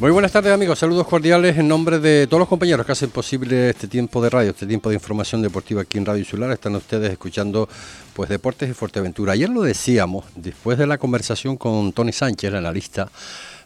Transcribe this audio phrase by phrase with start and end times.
[0.00, 3.70] Muy buenas tardes amigos, saludos cordiales en nombre de todos los compañeros que hacen posible
[3.70, 6.52] este tiempo de radio, este tiempo de información deportiva aquí en Radio Insular.
[6.52, 7.68] Están ustedes escuchando
[8.14, 9.32] pues Deportes y Fuerteventura.
[9.32, 13.10] Ayer lo decíamos, después de la conversación con Tony Sánchez, el analista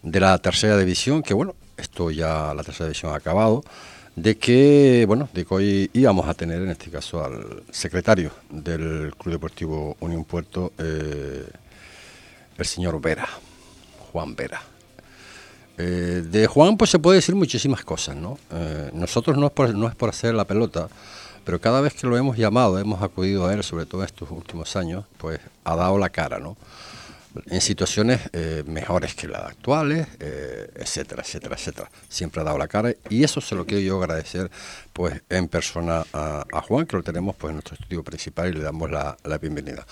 [0.02, 3.62] de la tercera división, que bueno, esto ya la tercera división ha acabado,
[4.16, 9.14] de que bueno, de que hoy íbamos a tener en este caso al secretario del
[9.18, 11.44] Club Deportivo Unión Puerto, eh,
[12.56, 13.28] el señor Vera,
[14.12, 14.71] Juan Vera.
[15.84, 18.38] Eh, de Juan pues se puede decir muchísimas cosas, ¿no?
[18.52, 20.88] Eh, nosotros no es, por, no es por hacer la pelota,
[21.44, 24.76] pero cada vez que lo hemos llamado, hemos acudido a él, sobre todo estos últimos
[24.76, 26.56] años, pues ha dado la cara, ¿no?
[27.46, 31.90] En situaciones eh, mejores que las actuales, etcétera, etcétera, etcétera.
[32.08, 34.50] Siempre ha dado la cara y eso se lo quiero yo agradecer
[34.92, 38.62] pues en persona a, Juan, que lo tenemos pues en nuestro estudio principal y le
[38.62, 39.84] damos la, la bienvenida.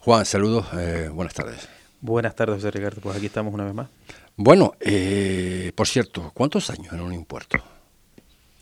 [0.00, 0.66] Juan, saludos,
[1.12, 1.68] buenas tardes.
[2.00, 3.00] Buenas tardes, José Ricardo.
[3.00, 3.88] Pues aquí estamos una vez más.
[4.36, 7.58] Bueno, eh, por cierto, ¿cuántos años en un impuesto?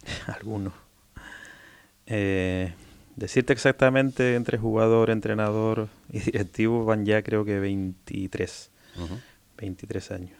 [0.28, 0.72] Algunos.
[2.06, 2.72] Eh,
[3.16, 8.70] decirte exactamente entre jugador, entrenador y directivo van ya creo que 23.
[9.56, 10.38] 23 años.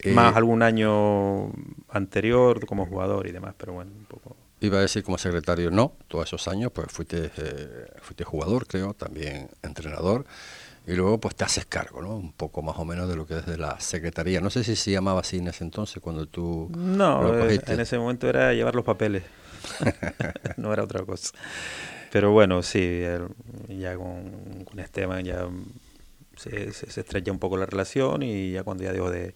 [0.00, 1.52] Eh, Más algún año
[1.88, 4.36] anterior como jugador y demás, pero bueno, un poco.
[4.60, 7.30] Iba a decir como secretario, no, todos esos años, pues fuiste,
[8.00, 10.26] fuiste jugador, creo, también entrenador
[10.88, 12.16] y luego pues te haces cargo, ¿no?
[12.16, 14.40] Un poco más o menos de lo que es de la secretaría.
[14.40, 16.70] No sé si se llamaba así en ese entonces cuando tú...
[16.76, 19.22] No, eh, en ese momento era llevar los papeles,
[20.56, 21.32] no era otra cosa.
[22.10, 23.02] Pero bueno, sí,
[23.68, 25.46] ya con, Esteban ya
[26.36, 29.34] se, se, estrecha un poco la relación y ya cuando ya dejó de,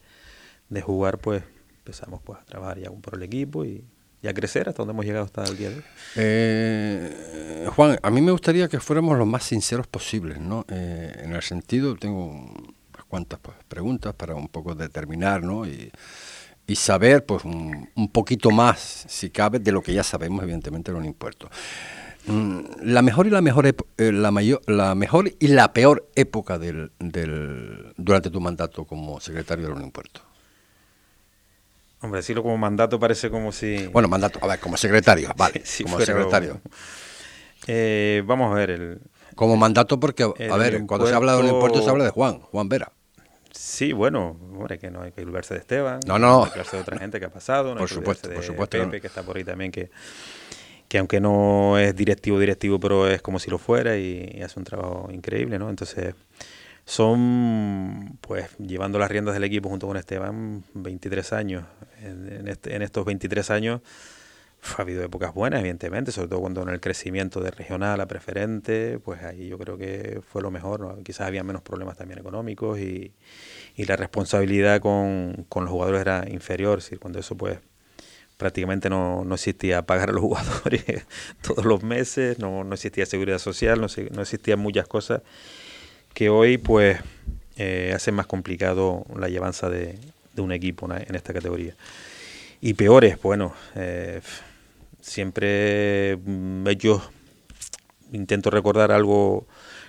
[0.69, 1.43] de jugar pues
[1.77, 3.85] empezamos pues a trabajar ya por el equipo y
[4.23, 5.83] y a crecer hasta donde hemos llegado hasta el día de hoy.
[6.15, 10.65] Eh, Juan, a mí me gustaría que fuéramos lo más sinceros posibles, ¿no?
[10.69, 15.65] Eh, en el sentido, tengo unas cuantas pues, preguntas para un poco determinar, ¿no?
[15.67, 15.91] Y,
[16.75, 21.05] saber, pues, un, poquito más, si cabe, de lo que ya sabemos, evidentemente, de los
[21.05, 21.51] impuestos.
[22.25, 26.57] Mm, la mejor y la mejor eh, la mayor la mejor y la peor época
[26.57, 30.23] del, del durante tu mandato como secretario de los impuestos
[32.03, 33.87] Hombre, decirlo como mandato parece como si...
[33.87, 36.59] Bueno, mandato, a ver, como secretario, vale, como secretario.
[37.65, 38.99] Eh, vamos a ver el...
[39.35, 42.39] Como mandato porque, a ver, cuando se habla de un impuesto se habla de Juan,
[42.39, 42.91] Juan Vera.
[43.51, 46.75] Sí, bueno, hombre, que no hay que olvidarse de Esteban, no, no, hay que olvidarse
[46.75, 49.23] de otra gente que ha pasado, no por supuesto, de por supuesto, Pepe, que está
[49.23, 49.89] por ahí también, que,
[50.87, 54.65] que aunque no es directivo, directivo, pero es como si lo fuera y hace un
[54.65, 55.69] trabajo increíble, ¿no?
[55.69, 56.13] Entonces,
[56.85, 61.63] son, pues, llevando las riendas del equipo junto con Esteban, 23 años.
[62.03, 63.81] En, este, en estos 23 años
[64.77, 68.99] ha habido épocas buenas, evidentemente, sobre todo cuando en el crecimiento de regional a preferente,
[68.99, 71.01] pues ahí yo creo que fue lo mejor.
[71.03, 73.13] Quizás había menos problemas también económicos y,
[73.75, 77.59] y la responsabilidad con, con, los jugadores era inferior, es decir, cuando eso pues
[78.37, 81.05] prácticamente no, no existía pagar a los jugadores
[81.41, 85.21] todos los meses, no, no existía seguridad social, no, no existían muchas cosas
[86.13, 86.99] que hoy pues
[87.57, 89.97] eh, hace más complicado la llevanza de,
[90.41, 91.75] un equipo en esta categoría.
[92.61, 94.21] Y peores, bueno, eh,
[95.01, 97.01] siempre mm, yo
[98.11, 99.47] intento recordar algo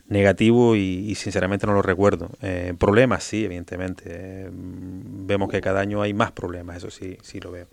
[0.08, 2.30] negativo y, sinceramente no lo recuerdo.
[2.42, 4.04] Eh, problemas, sí, evidentemente.
[4.06, 7.68] Eh, vemos que cada año hay más problemas, eso sí, sí lo veo.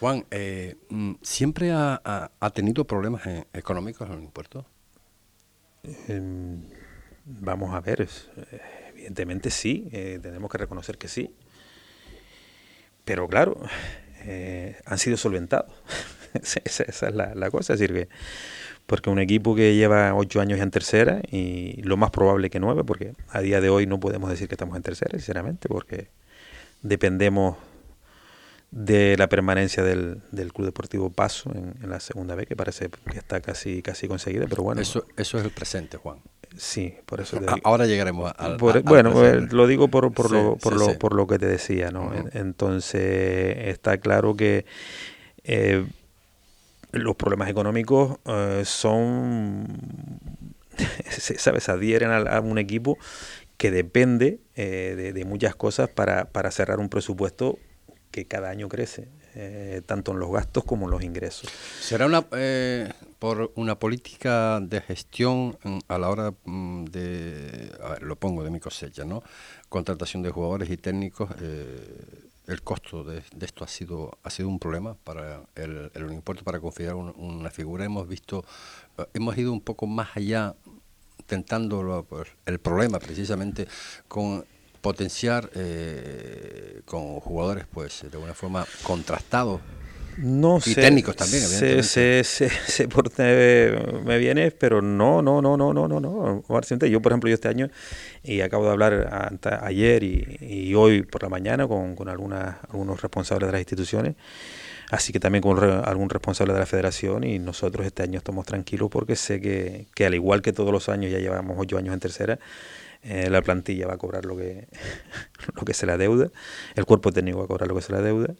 [0.00, 0.24] Juan,
[0.90, 3.22] mm, ¿siempre ha, tenido problemas
[3.52, 4.66] económicos en el puerto?
[6.08, 6.62] Em,
[7.26, 8.06] Vamos a ver,
[8.90, 11.34] evidentemente sí, eh, tenemos que reconocer que sí.
[13.04, 13.60] Pero claro,
[14.24, 15.72] eh, han sido solventados.
[16.64, 18.08] esa, es la, cosa, es decir,
[18.86, 22.84] porque un equipo que lleva ocho años en tercera y lo más probable que nueve,
[22.84, 26.08] porque a día de hoy no podemos decir que estamos en tercera, sinceramente, porque
[26.82, 27.56] dependemos
[28.70, 32.90] de la permanencia del, del Club Deportivo Paso en, en, la segunda vez, que parece
[32.90, 34.80] que está casi casi conseguida, pero bueno.
[34.80, 36.18] Eso, eso es el presente, Juan.
[36.56, 38.56] Sí, por eso Ahora llegaremos al.
[38.58, 42.12] bueno, eh, lo digo por, por, lo, por, lo, por lo que te decía, ¿no?
[42.32, 44.64] Entonces, está claro que
[45.42, 45.84] eh,
[46.92, 49.66] los problemas económicos eh, son.
[51.08, 51.68] ¿Sabes?
[51.68, 52.98] Adhieren a, un equipo
[53.56, 57.58] que depende de, de, muchas cosas para, para cerrar un presupuesto
[58.10, 59.08] que cada año crece.
[59.36, 61.50] Eh, tanto en los gastos como en los ingresos.
[61.80, 65.58] ¿Será una, eh, por una política de gestión
[65.88, 69.24] a la hora mm, de, a ver, lo pongo de mi cosecha, ¿no?
[69.68, 74.60] Contratación de jugadores y técnicos, eh, el costo de, esto ha sido ha sido un
[74.60, 77.84] problema para el, el impuesto para confiar una figura.
[77.84, 78.44] Hemos visto,
[79.14, 80.54] hemos ido un poco más allá,
[81.26, 82.06] tentando
[82.46, 83.66] el problema precisamente
[84.06, 84.44] con
[84.84, 85.50] potenciar
[86.84, 89.60] con jugadores, pues, de alguna forma contrastados.
[90.16, 92.88] No y técnicos también, se, se, se, se
[94.04, 96.42] me viene, pero no, no, no, no, no, no, no.
[96.86, 97.68] Yo, por ejemplo, yo este año,
[98.22, 99.32] y acabo de hablar
[99.62, 104.14] ayer y, y hoy por la mañana con, con algunas, algunos responsables de las instituciones,
[104.92, 108.90] así que también con algún responsable de la federación, y nosotros este año estamos tranquilos
[108.92, 111.98] porque sé que, que al igual que todos los años, ya llevamos ocho años en
[111.98, 112.38] tercera,
[113.04, 114.68] eh, la plantilla va a cobrar lo que,
[115.54, 116.30] lo que se la deuda,
[116.74, 118.34] el cuerpo técnico va a cobrar lo que se la deuda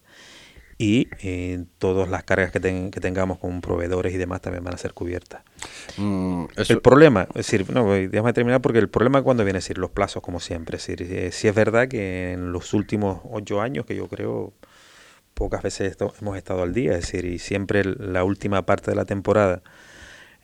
[0.79, 4.79] y eh, todas las cargas que, que, tengamos con proveedores y demás también van a
[4.79, 5.43] ser cubiertas.
[5.97, 9.79] Mm, el problema, es decir, no, déjame terminar porque el problema cuando viene a decir
[9.79, 13.61] los plazos como siempre, es decir, eh, si es verdad que en los últimos ocho
[13.61, 14.53] años que yo creo
[15.35, 19.05] pocas veces hemos estado al día, es decir, y siempre la última parte de la
[19.05, 19.63] temporada,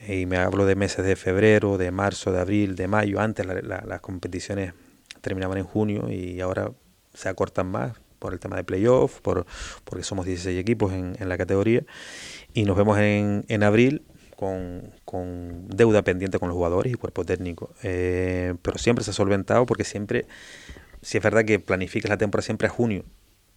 [0.07, 4.01] y me hablo de meses de febrero, de marzo, de abril, de mayo, antes las
[4.01, 4.73] competiciones
[5.21, 6.73] terminaban en junio y ahora
[7.13, 9.47] se acortan más, por el tema de playoff, por,
[9.85, 11.85] porque somos 16 equipos en, en la categoría,
[12.55, 14.03] y nos vemos en, en abril
[14.37, 17.75] con, con, deuda pendiente con los jugadores y cuerpo técnico.
[17.83, 20.27] Eh, pero siempre se ha solventado porque siempre,
[21.03, 23.05] si es verdad que planificas la temporada siempre a junio,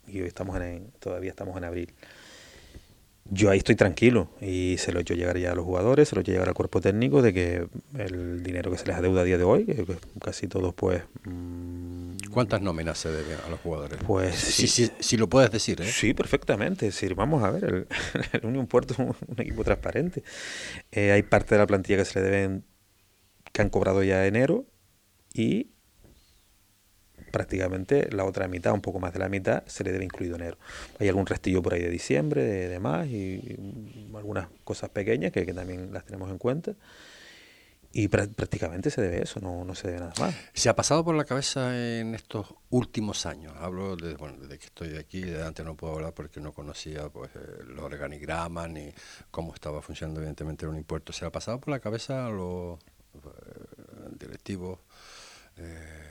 [0.07, 1.93] y hoy estamos en, todavía estamos en abril
[3.25, 6.15] yo ahí estoy tranquilo y se lo he hecho llegar ya a los jugadores, se
[6.15, 7.67] lo he hecho llegar al cuerpo técnico de que
[7.97, 9.85] el dinero que se les adeuda a día de hoy, que
[10.21, 11.03] casi todos pues...
[11.25, 13.99] Mm, ¿Cuántas nóminas se deben a los jugadores?
[14.05, 15.85] Pues si, si, lo puedes decir, ¿eh?
[15.85, 16.87] Sí, perfectamente.
[16.87, 17.87] Es decir, vamos a ver, el,
[18.33, 20.23] el Unión Puerto es un, equipo transparente.
[20.91, 22.65] Eh, hay parte de la plantilla que se le deben,
[23.51, 24.65] que han cobrado ya enero
[25.33, 25.72] y
[27.33, 30.59] prácticamente la otra mitad, un poco más de la mitad, se le debe incluido enero.
[30.99, 33.57] Hay algún restillo por ahí de diciembre, de, demás, y,
[34.15, 36.75] algunas cosas pequeñas que, también las tenemos en cuenta.
[37.91, 40.35] Y prácticamente se debe eso, no, no se debe nada más.
[40.53, 43.53] ¿Se ha pasado por la cabeza en estos últimos años?
[43.57, 47.09] Hablo de, bueno, desde que estoy aquí, de antes no puedo hablar porque no conocía
[47.09, 48.93] pues, eh, los organigramas ni
[49.31, 51.11] cómo estaba funcionando evidentemente un impuesto.
[51.13, 54.77] ¿Se ha pasado por la cabeza a los eh, directivos?
[55.57, 56.02] Eh,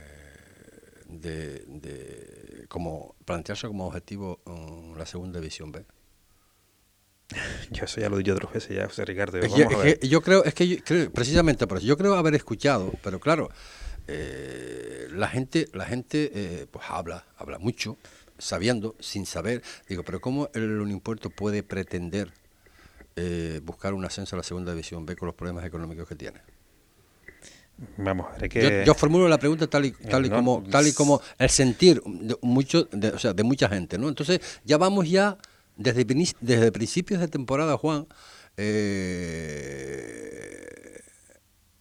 [1.21, 5.85] de, de como plantearse como objetivo um, la segunda división B?
[7.71, 9.39] Yo eso ya lo he dicho otras veces ya, José Ricardo.
[10.03, 13.49] yo creo, es que precisamente por eso, yo creo haber escuchado, pero claro,
[14.09, 17.97] eh, la gente, la gente eh, pues habla, habla mucho,
[18.39, 19.63] sabiendo, sin saber.
[19.89, 22.33] Digo, pero ¿cómo el Unimpuerto puede pretender
[23.17, 26.41] eh, buscar un ascenso a la segunda división B con los problemas económicos que tiene?
[27.97, 28.27] Vamos
[28.87, 32.37] yo, formulo la pregunta tal y, tal y como tal y como el sentir de,
[32.41, 34.09] mucho, de, o sea, de mucha gente, ¿no?
[34.09, 35.37] Entonces ya vamos ya
[35.77, 36.05] desde,
[36.41, 38.07] desde principios de temporada, Juan,
[38.57, 39.53] eh,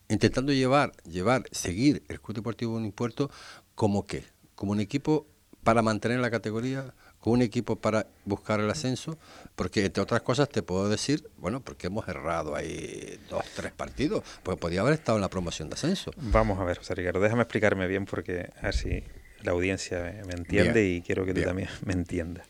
[0.10, 3.30] intentando llevar, llevar, seguir el Club Deportivo Puerto
[3.76, 4.24] como qué,
[4.56, 5.28] como un equipo
[5.64, 9.18] para mantener la categoría, con un equipo para buscar el ascenso,
[9.56, 14.24] porque entre otras cosas te puedo decir, bueno, porque hemos errado ahí dos, tres partidos,
[14.44, 16.12] pues podía haber estado en la promoción de ascenso.
[16.18, 19.04] Vamos a ver, José Ricardo, déjame explicarme bien porque así
[19.44, 22.48] la audiencia me entiende y quiero que tú también me entiendas.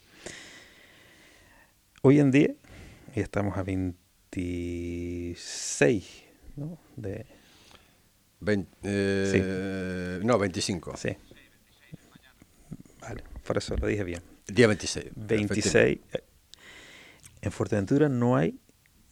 [2.02, 2.56] Hoy en día,
[3.14, 6.24] y estamos a 26,
[6.56, 6.80] ¿no?
[6.96, 7.26] De...
[8.84, 10.98] Eh, no, 25.
[10.98, 11.16] Sí.
[13.02, 14.31] Vale, por eso lo dije bien.
[14.54, 15.12] Día 26.
[15.16, 16.00] 26.
[17.42, 18.60] En Fuerteventura no hay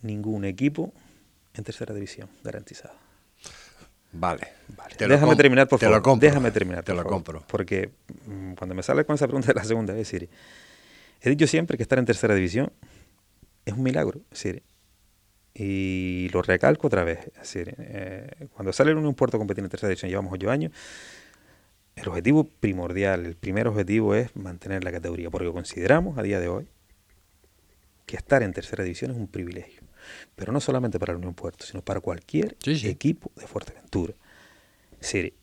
[0.02, 0.94] ningún equipo
[1.54, 2.94] en tercera división garantizado.
[4.12, 4.48] Vale.
[4.76, 4.96] vale.
[4.98, 6.20] Déjame terminar, por favor.
[6.20, 6.84] Déjame terminar.
[6.84, 7.44] Te lo compro.
[7.48, 7.92] Porque
[8.26, 10.30] mm, cuando me sale con esa pregunta de la segunda, es decir,
[11.22, 12.72] he dicho siempre que estar en tercera división
[13.66, 14.22] es un milagro.
[14.30, 14.64] Decir,
[15.54, 17.32] y lo recalco otra vez.
[17.38, 20.72] Decir, eh, cuando sale un puerto competiendo en tercera división, llevamos ocho años,
[22.00, 26.48] el objetivo primordial, el primer objetivo es mantener la categoría, porque consideramos a día de
[26.48, 26.68] hoy
[28.06, 29.82] que estar en tercera división es un privilegio,
[30.36, 34.14] pero no solamente para la Unión Puerto, sino para cualquier equipo de Fuerteventura.
[34.94, 35.34] Es decir,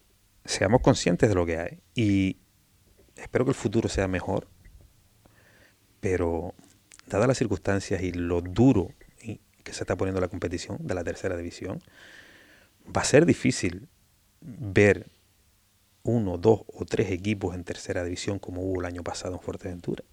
[0.45, 2.39] seamos conscientes de lo que hay y
[3.17, 4.49] espero que el futuro sea mejor,
[6.01, 6.55] pero
[7.07, 11.37] dadas las circunstancias y lo duro que se está poniendo la competición de la tercera
[11.37, 11.83] división,
[12.87, 13.89] va a ser difícil
[14.41, 15.09] ver
[16.07, 20.05] uno, dos o tres equipos en tercera división como hubo el año pasado en Fuerteventura.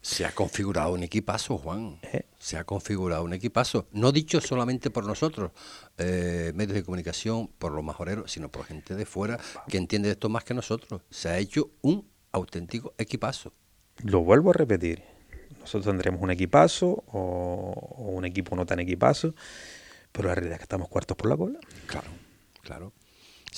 [0.00, 1.98] Se ha configurado un equipazo, Juan.
[2.02, 2.26] ¿Eh?
[2.38, 3.86] Se ha configurado un equipazo.
[3.92, 5.52] No dicho solamente por nosotros,
[5.98, 10.28] eh, medios de comunicación, por los majoreros, sino por gente de fuera que entiende esto
[10.28, 11.02] más que nosotros.
[11.10, 13.52] Se ha hecho un auténtico equipazo.
[14.02, 15.02] Lo vuelvo a repetir.
[15.60, 19.34] Nosotros tendremos un equipazo o, o un equipo no tan equipazo,
[20.12, 21.58] pero la realidad es que estamos cuartos por la cola.
[21.86, 22.08] Claro,
[22.60, 22.92] claro.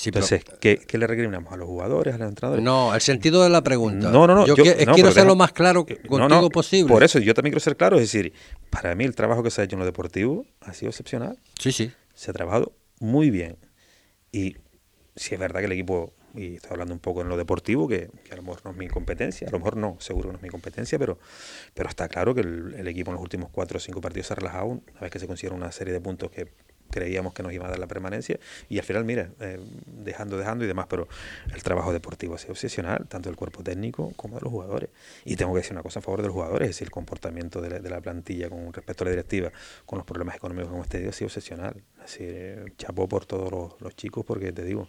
[0.05, 1.53] Entonces, ¿qué, le recriminamos?
[1.53, 2.63] ¿A los jugadores, a los entrenadores?
[2.63, 4.11] No, el sentido de la pregunta.
[4.11, 4.47] No, no, no.
[4.47, 6.93] Yo, quiero ser lo más claro contigo posible.
[6.93, 7.97] Por eso, yo también quiero ser claro.
[7.97, 8.33] Es decir,
[8.71, 11.39] para mí el trabajo que se ha hecho en lo deportivo ha sido excepcional.
[11.59, 11.93] Sí, sí.
[12.15, 13.57] Se ha trabajado muy bien.
[14.33, 14.57] Y
[15.15, 18.11] si es verdad que el equipo, y estoy hablando un poco en lo deportivo, que,
[18.31, 20.43] a lo mejor no es mi competencia, a lo mejor no, seguro que no es
[20.43, 21.19] mi competencia, pero,
[21.73, 24.35] pero está claro que el, el equipo en los últimos cuatro o cinco partidos se
[24.35, 26.49] ha relajado, una vez que se considera una serie de puntos que
[26.91, 28.39] creíamos que nos iba a dar la permanencia
[28.69, 31.09] y al final, mira, eh, dejando, dejando y demás, pero
[31.55, 34.91] el trabajo deportivo ha sido obsesional, tanto del cuerpo técnico como de los jugadores.
[35.25, 37.61] Y tengo que decir una cosa a favor de los jugadores, es decir, el comportamiento
[37.61, 39.51] de la, plantilla con respecto a la directiva,
[39.85, 41.83] con los problemas económicos como este día ha sido obsesional.
[42.03, 44.89] Así, eh, chapó por todos los chicos porque te digo,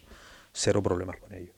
[0.51, 1.57] cero problemas con ellos.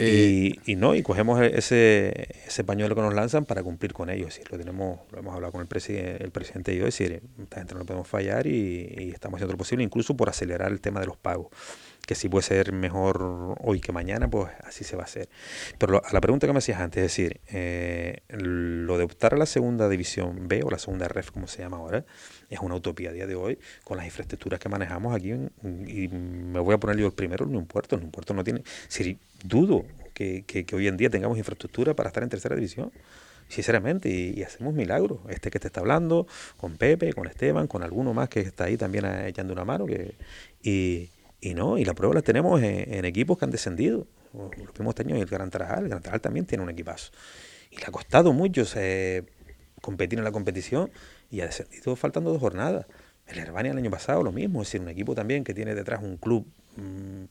[0.00, 4.10] Eh, y, no, y cogemos e-, ese, ese pañuelo que nos lanzan para cumplir con
[4.10, 4.38] ellos.
[4.48, 7.56] lo tenemos, lo hemos hablado con el, presidente el presidente y yo, es decir, esta
[7.56, 11.06] gente no podemos fallar y, estamos haciendo lo posible, incluso por acelerar el tema de
[11.06, 11.48] los pagos.
[12.06, 15.28] Que si puede ser mejor hoy que mañana, pues así se va a hacer.
[15.78, 19.36] Pero a la pregunta que me hacías antes, es decir, eh, lo de optar a
[19.36, 22.06] la segunda división B o la segunda ref, como se llama ahora,
[22.48, 25.32] es una utopía a día de hoy con las infraestructuras que manejamos aquí.
[25.32, 27.96] y me voy a poner yo el primero un puerto.
[27.96, 28.62] Un puerto no tiene.
[28.88, 32.90] Si dudo que, que, hoy en día tengamos infraestructura para estar en tercera división
[33.48, 35.20] sinceramente, y, hacemos milagros.
[35.28, 36.26] Este que te está hablando,
[36.56, 40.14] con Pepe, con Esteban, con alguno más que está ahí también echando una mano, que,
[40.62, 44.06] y, y no, y la prueba la tenemos en, equipos que han descendido.
[44.34, 47.12] Los mismos años el Gran Tarajal, el Gran Tarajal también tiene un equipazo.
[47.70, 48.64] Y le ha costado mucho
[49.80, 50.90] competir en la competición
[51.30, 52.86] y ha descendido faltando dos jornadas.
[53.26, 56.02] El Herbania el año pasado lo mismo, es decir, un equipo también que tiene detrás
[56.02, 57.24] un club mm,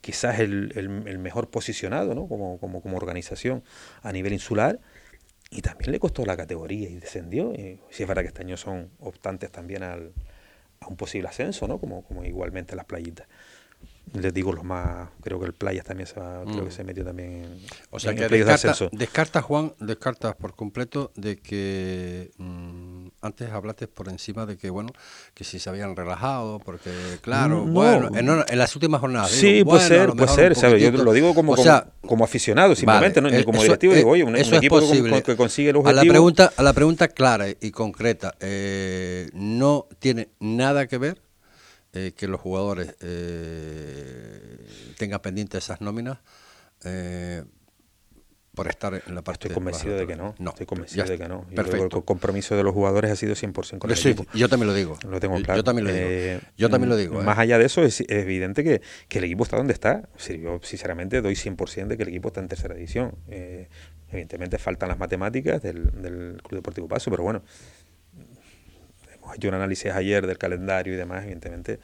[0.00, 2.26] quizás el, el, mejor posicionado ¿no?
[2.26, 3.62] como, como, como, organización
[4.02, 4.80] a nivel insular
[5.50, 7.52] y también le costó la categoría y descendió.
[7.52, 10.12] Y si es verdad que este año son optantes también al,
[10.80, 11.78] a un posible ascenso, ¿no?
[11.78, 13.26] como, como igualmente las playitas
[14.12, 16.72] les digo los más creo que el Playas también se va, creo que mm.
[16.72, 22.89] se metió también o sea que descarta, descarta, Juan descartas por completo de que mm,
[23.22, 24.92] antes hablaste por encima de que bueno
[25.34, 30.10] que si se habían relajado porque claro bueno en, las últimas jornadas sí puede ser
[30.10, 30.82] puede ser ¿sabes?
[30.82, 31.54] yo lo digo como,
[32.06, 34.80] como, aficionado simplemente no ni como directivo digo oye un, equipo
[35.22, 39.86] que consigue el objetivo a la pregunta a la pregunta clara y concreta eh, no
[39.98, 41.22] tiene nada que ver
[41.92, 46.18] eh, que los jugadores eh, tengan pendientes esas nóminas
[46.84, 47.42] eh,
[48.54, 50.34] por estar en la parte Estoy convencido de, que no.
[50.38, 50.50] no.
[50.50, 51.46] Estoy convencido de que no.
[51.54, 51.98] Perfecto.
[51.98, 54.98] el compromiso de los jugadores ha sido 100% con el sí, Yo también lo digo.
[55.08, 55.58] Lo tengo claro.
[55.58, 56.40] Yo también lo digo.
[56.56, 57.22] yo también lo digo.
[57.22, 60.08] Más allá de eso, es, evidente que, que, el equipo está donde está.
[60.18, 63.14] yo, sinceramente, doy 100% de que el equipo está en tercera división.
[64.10, 67.42] evidentemente, faltan las matemáticas del, del Club Deportivo Paso, pero bueno,
[69.34, 71.80] hecho un análisis ayer del calendario y demás, evidentemente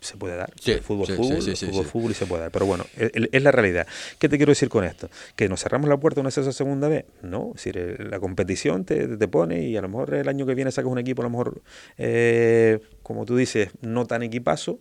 [0.00, 0.52] se puede dar.
[0.82, 2.50] fútbol, fútbol, fútbol, fútbol y se puede dar.
[2.50, 3.86] Pero bueno, es, la realidad.
[4.18, 5.08] ¿Qué te quiero decir con esto?
[5.36, 7.04] ¿Que nos cerramos la puerta una esa segunda vez?
[7.22, 10.54] No, es decir, la competición te, te, pone y a lo mejor el año que
[10.54, 11.62] viene sacas un equipo, a lo mejor,
[11.96, 14.80] eh, como tú dices, no tan equipazo.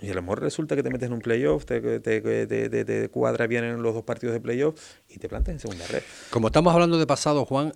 [0.00, 3.08] Y a lo mejor resulta que te metes en un playoff, te, te, te, te
[3.08, 6.02] cuadra bien en los dos partidos de playoff y te plantas en segunda red.
[6.30, 7.72] Como estamos hablando de pasado, Juan,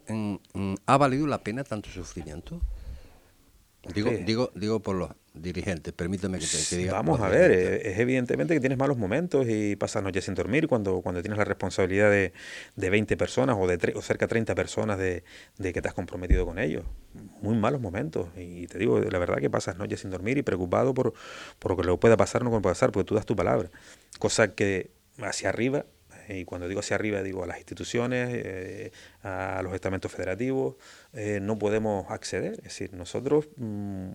[0.87, 2.61] ¿ha valido la pena tanto sufrimiento?
[3.95, 6.93] Digo, digo, digo por los dirigentes, permíteme que te diga.
[6.93, 10.69] Vamos a ver, eh, es, evidentemente que tienes malos momentos y pasas noches sin dormir
[10.69, 12.33] cuando, cuando tienes la responsabilidad de,
[12.77, 15.25] de 20 personas o de o cerca de 30 personas de,
[15.59, 16.85] de, que te has comprometido con ellos.
[17.41, 18.29] Muy malos momentos.
[18.37, 21.13] Y te digo, la verdad que pasas noches sin dormir y preocupado por,
[21.59, 23.69] por lo que le pueda pasar o no puede pasar, porque tú das tu palabra.
[24.21, 25.87] Cosa que hacia arriba
[26.29, 30.77] y cuando digo hacia arriba digo a las instituciones, eh, a los estamentos federativos,
[31.13, 32.55] eh, no podemos acceder.
[32.59, 34.11] Es decir, nosotros, mm,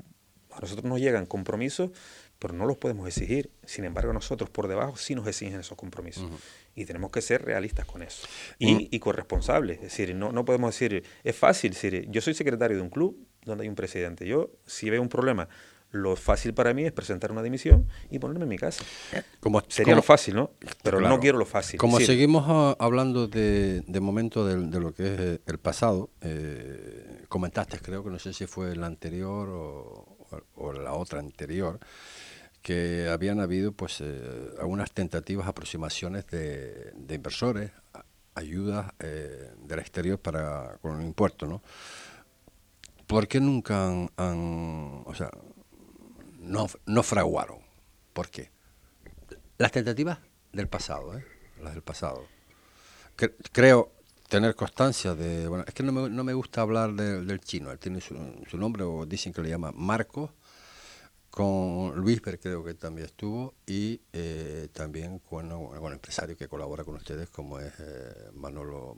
[0.52, 1.92] a nosotros nos llegan compromisos,
[2.40, 3.52] pero no los podemos exigir.
[3.66, 6.30] Sin embargo, nosotros por debajo sí nos exigen esos compromisos.
[6.76, 8.28] Y tenemos que ser realistas con eso.
[8.60, 8.88] Y, mm.
[8.92, 9.78] y corresponsables.
[9.78, 13.18] Es decir, no, no podemos decir, es fácil, decir, yo soy secretario de un club
[13.44, 14.28] donde hay un presidente.
[14.28, 15.50] Yo, si veo un problema,
[15.92, 18.84] lo fácil para mí es presentar una dimisión y ponerme en mi casa.
[19.40, 20.52] Como, Sería lo fácil, ¿no?
[20.84, 21.80] Pero no quiero lo fácil.
[21.80, 27.24] Como seguimos ah, hablando de, de momento de, lo que es eh, el pasado, eh,
[27.30, 31.80] comentaste, creo que no sé si fue el anterior o, la otra anterior,
[32.62, 37.72] que habían habido pues eh, algunas tentativas, aproximaciones de, de inversores,
[38.36, 41.64] ayudas del exterior para con el impuesto, ¿no?
[43.08, 45.32] ¿Por qué nunca han, han o sea,
[46.48, 47.60] no, no fraguaron.
[48.14, 48.52] ¿Por qué?
[49.58, 50.20] Las tentativas
[50.52, 51.26] del pasado, ¿eh?
[51.62, 52.26] las del pasado.
[53.52, 53.92] creo
[54.28, 55.48] tener constancia de...
[55.48, 58.16] Bueno, es que no me, no me gusta hablar del chino, él tiene su,
[58.58, 60.34] nombre o dicen que le llama Marco,
[61.38, 66.84] con Luis Ver creo que también estuvo y eh, también con, un empresario que colabora
[66.84, 68.96] con ustedes como es eh, Manolo,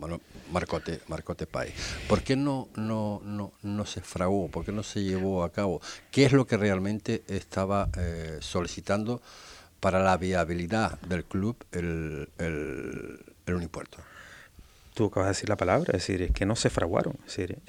[0.50, 1.74] Marcote Marcote Pay.
[2.08, 4.48] ¿Por qué no, no, no, no se fraguó?
[4.48, 5.82] ¿Por qué no se llevó a cabo?
[6.12, 9.22] ¿Qué es lo que realmente estaba eh, solicitando
[9.82, 13.98] para la viabilidad del club el, el, el Unipuerto?
[14.94, 17.18] Tú acabas de decir la palabra, es decir, es que no se fraguaron.
[17.28, 17.60] Es decir,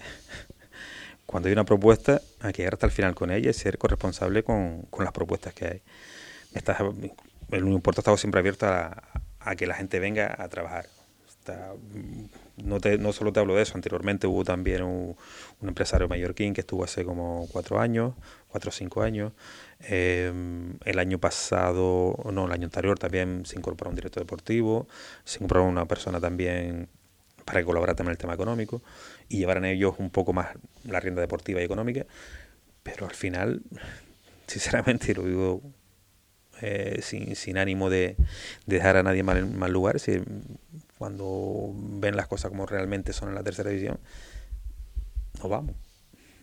[1.31, 4.43] cuando hay una propuesta, hay que llegar hasta el final con ella y ser corresponsable
[4.43, 5.83] con, las propuestas que hay.
[7.53, 9.01] el Unión Puerto ha estado siempre abierto a,
[9.57, 10.87] que la gente venga a trabajar.
[12.57, 15.17] no, te, no solo te hablo de eso, anteriormente hubo también un,
[15.63, 18.15] empresario mallorquín que estuvo hace como cuatro años,
[18.49, 19.33] cuatro o cinco años.
[19.79, 24.89] Em, el año pasado, no, el año anterior también se incorporó un director deportivo,
[25.25, 26.89] se incorporó una persona también
[27.51, 28.81] para colaborar también en el tema económico
[29.29, 30.51] y llevaran ellos un poco más
[30.85, 32.07] la rienda deportiva y económica,
[32.85, 33.63] pero al final,
[34.47, 35.61] sinceramente, lo digo
[36.61, 38.15] eh, sin, sin, ánimo de,
[38.67, 40.21] dejar a nadie mal en mal lugar, si,
[40.97, 43.99] cuando ven las cosas como realmente son en la tercera división,
[45.43, 45.75] no vamos.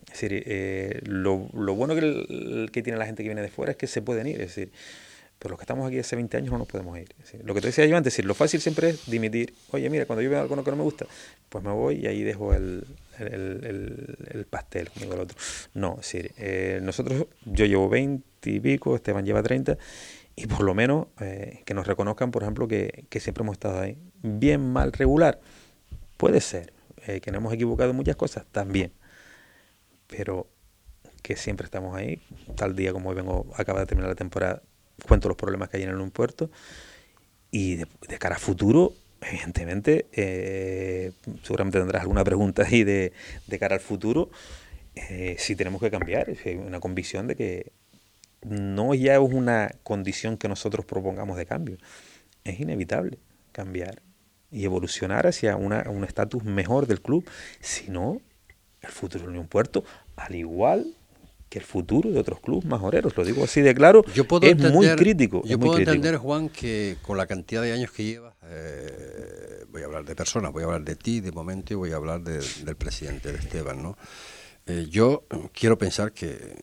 [0.07, 3.71] Es decir, eh, lo, lo, bueno que, que tiene la gente que viene de fuera
[3.71, 4.41] es que se pueden ir.
[4.41, 4.73] Es decir,
[5.39, 7.09] pero los que estamos aquí hace 20 años no nos podemos ir.
[7.43, 9.53] Lo que te decía yo antes, decir, lo fácil siempre es dimitir.
[9.71, 11.05] Oye, mira, cuando yo veo algo que no me gusta,
[11.49, 12.85] pues me voy y ahí dejo el,
[14.49, 15.37] pastel, como el otro.
[15.73, 19.77] No, es decir, eh, nosotros, yo llevo 20 y pico, Esteban lleva 30,
[20.35, 23.97] y por lo menos eh, que nos reconozcan, por ejemplo, que, siempre hemos estado ahí.
[24.21, 25.39] Bien, mal, regular,
[26.17, 26.73] puede ser.
[27.07, 28.91] Eh, que nos hemos equivocado en muchas cosas, también.
[30.07, 30.47] Pero
[31.23, 32.21] que siempre estamos ahí.
[32.55, 34.61] Tal día como hoy vengo, acaba de terminar la temporada,
[35.05, 36.49] cuento los problemas que hay en el puerto.
[37.51, 37.87] Y de,
[38.19, 41.11] cara a futuro, evidentemente, eh,
[41.43, 43.13] seguramente tendrás alguna pregunta ahí de,
[43.47, 44.29] de cara al futuro,
[44.95, 47.71] eh, si tenemos que cambiar, es una convicción de que
[48.41, 51.77] no ya es una condición que nosotros propongamos de cambio,
[52.43, 53.19] es inevitable
[53.51, 54.01] cambiar
[54.51, 57.29] y evolucionar hacia una, un estatus mejor del club,
[57.59, 58.21] si no,
[58.81, 59.83] el futuro de Unión Puerto,
[60.15, 60.96] al igual
[61.49, 64.03] que el futuro de otros clubes majoreros, lo digo así de claro,
[64.41, 65.41] es muy crítico.
[65.45, 69.85] Yo puedo entender, Juan, que con la cantidad de años que llevas, eh, voy a
[69.85, 72.75] hablar de personas, voy a hablar de ti de momento y voy a hablar del
[72.75, 73.97] presidente, de Esteban, ¿no?
[74.65, 76.55] Eh, yo quiero pensar que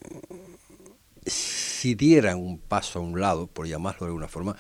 [1.26, 4.56] si dieran un paso a un lado, por llamarlo de alguna forma,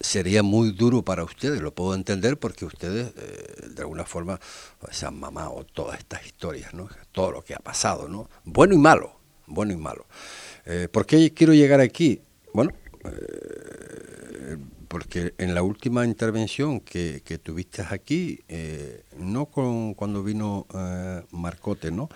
[0.00, 4.40] sería muy duro para ustedes, lo puedo entender porque ustedes eh, de alguna forma
[4.90, 6.88] se han mamado todas estas historias, ¿no?
[7.12, 8.30] Todo lo que ha pasado, ¿no?
[8.44, 10.06] Bueno y malo bueno y malo.
[10.66, 12.20] Eh, ¿Por qué quiero llegar aquí?
[12.52, 12.72] Bueno,
[13.04, 14.56] eh,
[14.88, 20.66] porque en la última intervención que, tuviste aquí, eh, no con, cuando vino
[21.32, 22.08] Marcote, ¿no?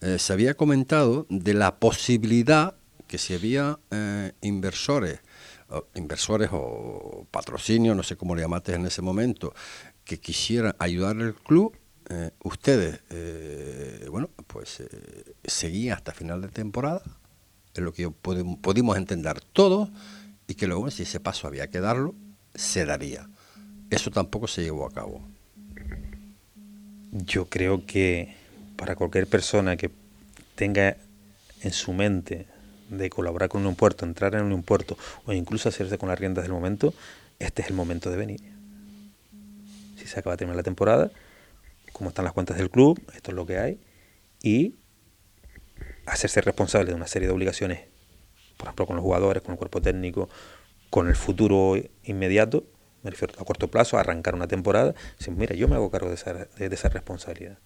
[0.00, 2.74] se había comentado de la posibilidad
[3.06, 3.78] que si había
[4.40, 5.20] inversores,
[5.94, 9.54] inversores o patrocinios, no sé cómo le llamaste en ese momento,
[10.04, 11.76] que quisieran ayudar al club,
[12.08, 17.02] eh, ustedes, eh, bueno, pues eh, seguían hasta final de temporada,
[17.74, 19.90] es lo que podemos, pudimos entender todos,
[20.46, 22.14] y que luego si ese paso había que darlo,
[22.54, 23.28] se daría.
[23.90, 25.20] Eso tampoco se llevó a cabo.
[27.12, 28.34] Yo creo que
[28.76, 29.90] para cualquier persona que
[30.54, 30.96] tenga
[31.62, 32.46] en su mente
[32.88, 36.44] de colaborar con un puerto, entrar en un puerto o incluso hacerse con las riendas
[36.44, 36.94] del momento,
[37.38, 38.40] este es el momento de venir.
[39.96, 41.10] Si se acaba de terminar la temporada,
[41.96, 43.80] cómo están las cuentas del club, esto es lo que hay,
[44.42, 44.74] y
[46.04, 47.86] hacerse responsable de una serie de obligaciones,
[48.58, 50.28] por ejemplo, con los jugadores, con el cuerpo técnico,
[50.90, 52.64] con el futuro inmediato,
[53.02, 54.94] me refiero a corto plazo, a arrancar una temporada,
[55.34, 57.56] mira, yo me hago cargo de esa, de, esa responsabilidad.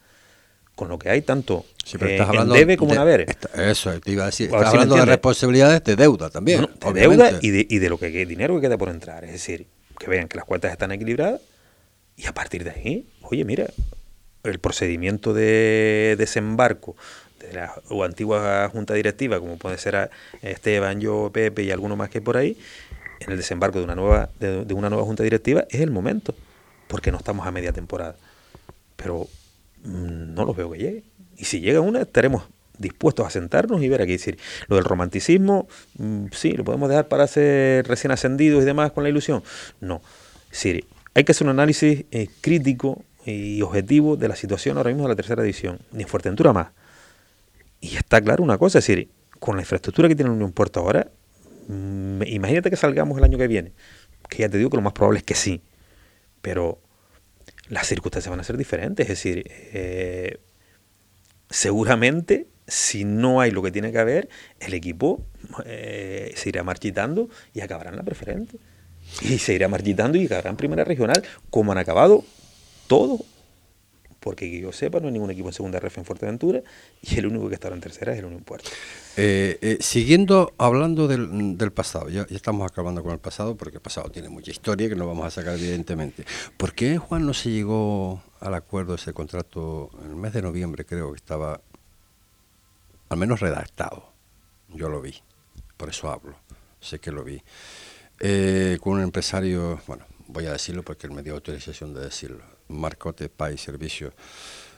[0.77, 3.37] Con lo que hay tanto en debe como en haber.
[3.55, 4.47] Eso, te iba a decir.
[4.47, 6.69] Estás hablando de responsabilidades de deuda también.
[6.81, 9.25] de deuda y de, y de lo que dinero que queda por entrar.
[9.25, 9.67] Es decir,
[9.99, 11.41] que vean que las cuentas están equilibradas
[12.17, 13.67] y a partir de ahí, oye, mira,
[14.45, 16.97] el procedimiento de desembarco
[17.41, 20.11] de la o antigua junta directiva, como puede ser
[20.43, 22.57] Esteban, yo, Pepe y alguno más que por ahí,
[23.21, 26.35] en el desembarco de una nueva, de, una nueva junta directiva, es el momento,
[26.89, 28.17] porque no estamos a media temporada.
[28.97, 29.29] Pero
[29.85, 31.03] mm, no lo veo que llegue.
[31.37, 32.45] Y si llega una, estaremos
[32.79, 34.13] dispuestos a sentarnos y ver aquí.
[34.13, 38.93] decir, lo del romanticismo, mm, sí, lo podemos dejar para ser recién ascendidos y demás
[38.93, 39.43] con la ilusión.
[39.81, 40.03] No.
[40.51, 40.65] Es
[41.13, 45.11] hay que hacer un análisis eh, crítico y objetivo de la situación ahora mismo de
[45.11, 46.69] la tercera edición, ni Fuerteventura más.
[47.81, 51.11] Y está claro una cosa, es decir, con la infraestructura que tiene Unión Puerto ahora,
[51.69, 53.73] imagínate que salgamos el año que viene,
[54.29, 55.63] que ya te digo que lo más probable es que sí,
[56.43, 56.81] pero
[57.69, 60.39] las circunstancias van a ser diferentes, es decir, eh,
[61.49, 64.29] seguramente si no hay lo que tiene que haber,
[64.61, 65.27] el equipo
[65.65, 68.59] eh, se irá marchitando y acabará en la preferente.
[69.23, 72.25] Y se irá marchitando y acabará en primera regional, como han acabado
[72.91, 73.21] todos
[74.21, 76.63] porque que yo sepa, no hay ningún equipo en segunda ref en Fuerteventura
[77.01, 78.69] y el único que está en tercera es el Unión Puerto.
[79.17, 84.11] Eh, eh, siguiendo hablando del, pasado, ya, estamos acabando con el pasado porque el pasado
[84.11, 86.25] tiene mucha historia que no vamos a sacar evidentemente.
[86.57, 90.43] ¿Por qué Juan no se llegó al acuerdo de ese contrato en el mes de
[90.43, 91.61] noviembre creo que estaba
[93.09, 94.13] al menos redactado?
[94.69, 95.15] Yo lo vi,
[95.77, 96.37] por eso hablo,
[96.81, 97.43] sé que lo vi.
[98.21, 102.45] Eh, con un empresario, bueno, voy a decirlo porque él me dio autorización de decirlo,
[102.71, 104.15] Marcote Pay Servicios,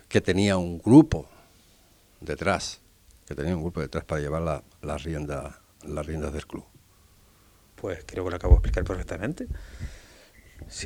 [0.08, 1.28] que tenía un grupo
[2.20, 2.80] detrás,
[3.26, 6.64] que tenía un grupo detrás para llevar la, la rienda, las riendas del club.
[7.76, 9.46] Pues creo que lo acabo de explicar perfectamente.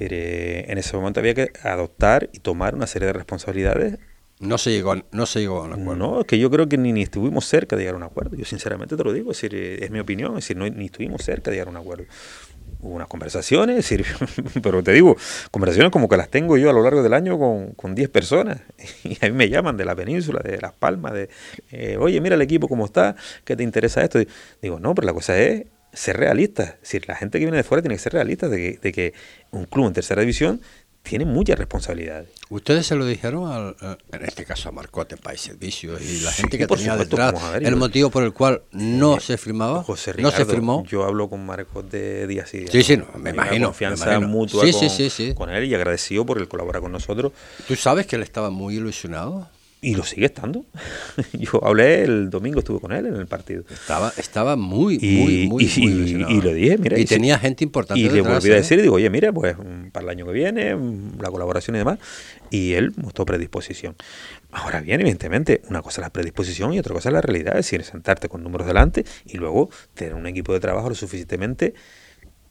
[0.01, 3.99] en ese momento había que adoptar y tomar una serie de responsabilidades.
[4.39, 5.97] No se llegó, no se llegó a un acuerdo.
[5.97, 8.37] No, es que yo creo que ni, ni, estuvimos cerca de llegar a un acuerdo.
[8.37, 11.23] Yo sinceramente te lo digo, es, decir, es mi opinión, es decir, no, ni estuvimos
[11.23, 12.05] cerca de llegar a un acuerdo
[12.81, 13.89] unas conversaciones,
[14.63, 15.17] pero te digo,
[15.51, 18.61] conversaciones como que las tengo yo a lo largo del año con, con 10 personas.
[19.05, 21.29] Y a mí me llaman de la península, de Las Palmas, de,
[21.71, 24.19] eh, oye, mira el equipo cómo está, ¿qué te interesa esto?
[24.61, 26.65] digo, no, pero la cosa es ser realista.
[26.65, 28.93] Es decir, la gente que viene de fuera tiene que ser realista de que, de
[28.93, 29.15] que
[29.51, 30.61] un club en tercera división
[31.07, 32.29] tiene muchas responsabilidades.
[32.51, 33.77] ¿Ustedes se lo dijeron, al,
[34.13, 38.11] en este caso a Marcote, País Servicios y la gente que tenía detrás, el motivo
[38.11, 39.83] por el cual no se firmaba?
[39.85, 40.85] José no se firmó.
[40.85, 42.71] Yo hablo con Marcote días y días.
[42.71, 43.69] Sí, sí, me imagino.
[43.69, 44.65] confianza mutua
[45.35, 47.33] con, él y agradecido por el colaborar con nosotros.
[47.67, 49.49] ¿Tú sabes que él estaba muy ilusionado?
[49.83, 50.65] Y lo sigue estando.
[51.33, 53.65] Yo hablé el domingo, estuve con él en el partido.
[53.71, 56.99] Estaba, estaba muy, muy, muy, y, y, lo dije, mira.
[56.99, 58.01] Y, tenía gente importante.
[58.01, 58.57] Y le volví a ¿eh?
[58.57, 61.77] decir, y digo, oye, mira, pues mm, para el año que viene, mm, la colaboración
[61.77, 61.99] y demás.
[62.51, 63.97] Y él mostró predisposición.
[64.51, 67.59] Ahora bien, evidentemente, una cosa es la predisposición y otra cosa es la realidad.
[67.59, 71.75] Es decir, sentarte con números delante y luego tener un equipo de trabajo lo suficientemente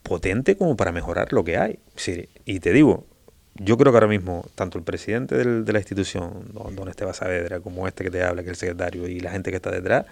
[0.03, 1.79] potente como para mejorar lo que hay.
[1.95, 3.07] Sí, y te digo,
[3.56, 7.88] yo creo que ahora mismo, tanto el presidente de la institución, don, Esteban Saavedra, como
[7.88, 10.06] este que te habla, que es el secretario, y la gente que está detrás,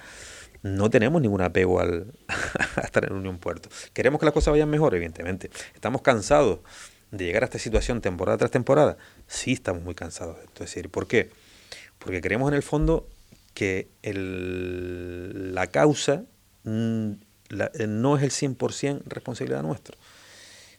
[0.61, 2.07] no tenemos ningún apego al,
[2.77, 3.69] a estar en Unión Puerto.
[3.91, 5.51] Queremos que las cosas vayan mejor, evidentemente.
[5.75, 6.59] Estamos cansados
[7.11, 8.97] de llegar a esta situación temporada tras temporada.
[9.27, 10.63] Sí, estamos muy cansados de esto.
[10.63, 11.29] Es decir, ¿por qué?
[11.99, 13.09] Porque creemos en el fondo
[13.53, 16.23] que el, la causa
[16.63, 17.11] mm,
[17.87, 19.97] no es el 100% responsabilidad nuestra.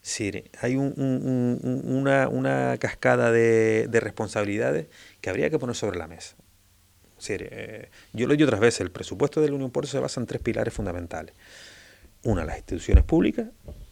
[0.06, 2.28] Sí, hay una,
[2.78, 4.88] cascada de, responsabilidades
[5.22, 6.36] que habría que poner sobre la mesa.
[7.26, 10.20] Eh, yo lo he dicho otras veces, el presupuesto de la Unión Puerto se basa
[10.20, 11.34] en tres pilares fundamentales.
[12.22, 13.46] Una, las instituciones públicas,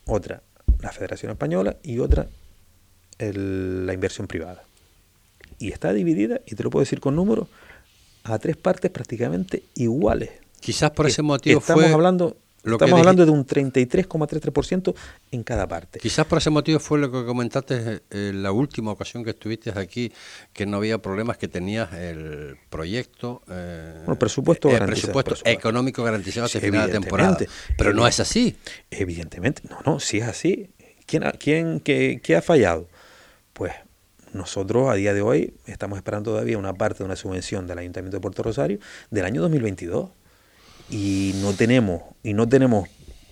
[0.04, 0.42] otra,
[0.80, 2.28] la Federación Española y otra,
[3.18, 4.64] la inversión privada.
[5.58, 7.48] Y está dividida, y te lo puedo decir con números,
[8.24, 10.28] a tres partes prácticamente iguales.
[10.60, 14.94] Quizás por ese motivo Estamos hablando Estamos hablando de un 33,33%
[15.32, 15.98] en cada parte.
[15.98, 19.72] Quizás por ese motivo fue lo que comentaste en eh, la última ocasión que estuviste
[19.74, 20.12] aquí,
[20.52, 26.60] que no había problemas, que tenías el proyecto, eh, presupuesto, el presupuesto económico garantizado hasta
[26.60, 27.38] final de temporada.
[27.76, 28.56] Pero no es así.
[28.90, 30.70] Evidentemente, no, no, si es así.
[31.06, 32.88] ¿Quién, quién qué, qué ha fallado?
[33.52, 33.72] Pues
[34.32, 38.16] nosotros a día de hoy estamos esperando todavía una parte de una subvención del Ayuntamiento
[38.18, 38.78] de Puerto Rosario
[39.10, 40.10] del año 2022
[40.92, 42.88] y no tenemos y no tenemos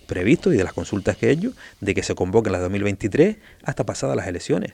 [0.07, 3.85] previsto y de las consultas que he hecho de que se convoquen las 2023 hasta
[3.85, 4.73] pasadas las elecciones.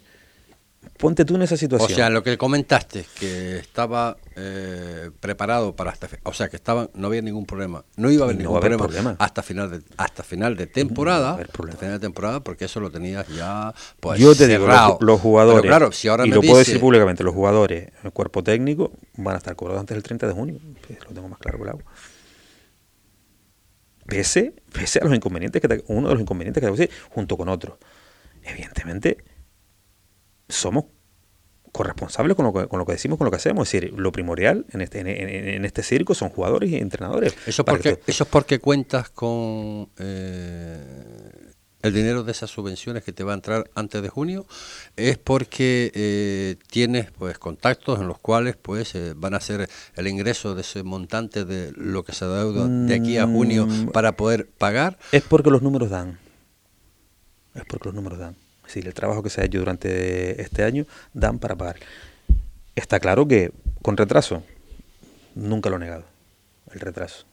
[0.98, 1.92] Ponte tú en esa situación.
[1.92, 6.90] O sea, lo que comentaste, que estaba eh, preparado para hasta, o sea, que estaba,
[6.94, 10.56] no había ningún problema, no iba a haber ningún problema, hasta final de hasta final
[10.56, 14.66] de temporada, hasta final de temporada, porque eso lo tenías ya pues, Yo te digo,
[15.02, 18.94] los, jugadores, claro, si ahora y lo puedo decir públicamente, los jugadores, el cuerpo técnico
[19.18, 20.60] van a estar cobrados antes del 30 de junio,
[21.10, 21.84] lo tengo más claro que el agua
[24.08, 27.78] pese, pese a los inconvenientes que uno de los inconvenientes que decir, junto con otros.
[28.44, 29.18] Evidentemente,
[30.50, 30.86] somos
[31.72, 33.68] corresponsables con lo, que, con lo que decimos, con lo que hacemos.
[33.68, 37.36] Es decir, lo primordial en este, en, este circo son jugadores y entrenadores.
[37.46, 41.47] Eso, porque, eso es porque cuentas con eh,
[41.82, 44.46] el dinero de esas subvenciones que te va a entrar antes de junio
[44.96, 50.08] es porque eh, tienes pues contactos en los cuales pues eh, van a hacer el
[50.08, 53.92] ingreso de ese montante de lo que se deuda de aquí a junio mm.
[53.92, 54.98] para poder pagar.
[55.12, 56.20] Es porque los números dan.
[57.54, 58.36] Es porque los números dan.
[58.62, 61.78] Es decir el trabajo que se ha hecho durante este año dan para pagar.
[62.76, 64.44] Está claro que con retraso
[65.36, 66.06] nunca lo he negado
[66.74, 67.27] el retraso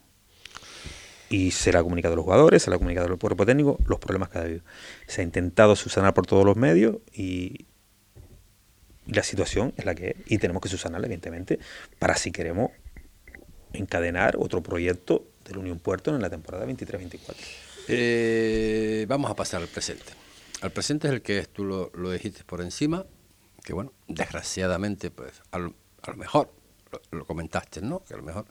[1.34, 3.76] y se le ha comunicado a los jugadores, se le ha comunicado al cuerpo técnico
[3.88, 4.60] los problemas que ha habido.
[5.08, 7.66] Se ha intentado subsanar por todos los medios y,
[9.06, 11.58] la situación es la que es y tenemos que subsanarla, evidentemente,
[11.98, 12.70] para si queremos
[13.72, 17.34] encadenar otro proyecto del Unión Puerto en la temporada 23-24.
[17.88, 20.12] Eh, vamos a pasar al presente.
[20.62, 23.04] Al presente es el que tú lo, lo dijiste por encima,
[23.62, 25.74] que bueno, desgraciadamente, pues a lo,
[26.16, 26.50] mejor,
[27.10, 28.04] lo, comentaste, ¿no?
[28.04, 28.46] Que a lo mejor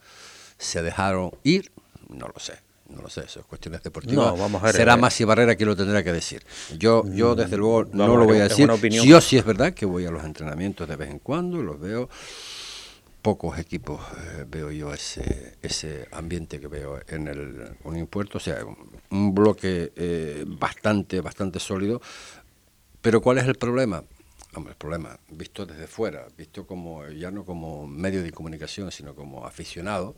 [0.58, 1.72] se dejaron ir,
[2.10, 4.28] no lo sé, no lo sé, eso es cuestiones deportivas.
[4.28, 6.43] No, vamos a ver, Será más y Barrera quien lo tendrá que decir.
[6.78, 8.69] Yo, yo mm, desde luego, no lo voy a decir.
[8.89, 12.10] Yo sí es verdad que voy a los entrenamientos de vez en cuando, los veo.
[13.22, 18.41] Pocos equipos eh, veo yo ese, ese ambiente que veo en el Unión Puerto, o
[18.41, 18.58] sea,
[19.12, 22.02] un bloque eh, bastante, bastante sólido.
[23.02, 24.04] Pero ¿cuál es el problema?
[24.56, 29.15] Hombre, el problema, visto desde fuera, visto como ya no como medio de comunicación, sino
[29.15, 30.15] como aficionado,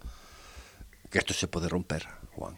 [1.10, 2.58] que esto se puede romper, Juan.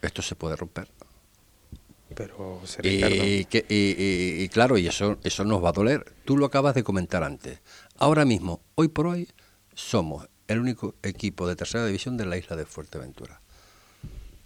[0.00, 0.88] Esto se puede romper.
[2.14, 6.04] Pero y, que, y, claro, y eso, eso nos va a doler.
[6.24, 7.60] Tú lo acabas de comentar antes.
[7.98, 9.28] Ahora mismo, hoy por hoy,
[9.74, 13.40] somos el único equipo de tercera división de la isla de Fuerteventura.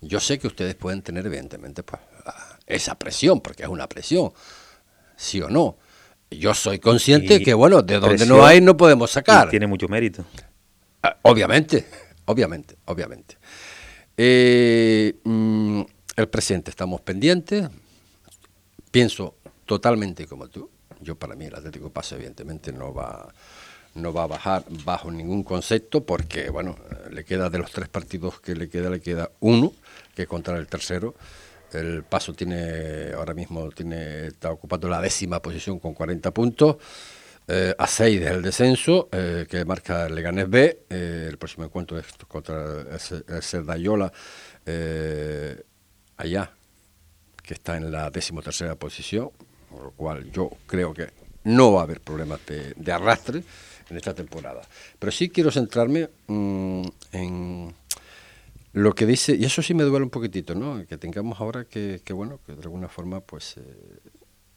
[0.00, 2.00] Yo sé que ustedes pueden tener, evidentemente, pues,
[2.66, 4.32] esa presión, porque es una presión,
[5.16, 5.76] sí o no.
[6.30, 9.48] Yo soy consciente que, bueno, de donde no hay no podemos sacar.
[9.48, 10.24] Tiene mucho mérito.
[11.02, 11.86] Ah, obviamente,
[12.26, 13.36] obviamente, obviamente.
[14.16, 15.80] Eh, mm,
[16.16, 17.68] el presidente, estamos pendientes.
[18.90, 20.70] Pienso totalmente como tú.
[21.00, 23.32] Yo para mí el Atlético Paso evidentemente no va
[23.94, 26.76] no va a bajar bajo ningún concepto porque bueno
[27.10, 29.72] le queda de los tres partidos que le queda le queda uno
[30.14, 31.14] que contra el tercero
[31.72, 36.76] el Paso tiene ahora mismo tiene está ocupando la décima posición con 40 puntos.
[37.48, 40.86] Eh, a 6 del descenso, eh, que marca el Leganés B.
[40.90, 44.12] Eh, el próximo encuentro es contra el Cerdayola,
[46.16, 46.50] allá,
[47.42, 49.30] que está en la decimotercera posición,
[49.70, 51.08] por lo cual yo creo que
[51.44, 53.44] no va a haber problemas de, arrastre
[53.88, 54.62] en esta temporada.
[54.98, 56.82] Pero sí quiero centrarme mm,
[57.12, 57.74] en
[58.72, 60.84] lo que dice, y eso sí me duele un poquitito, ¿no?
[60.86, 63.62] Que tengamos ahora que, bueno, que de alguna forma, pues, eh,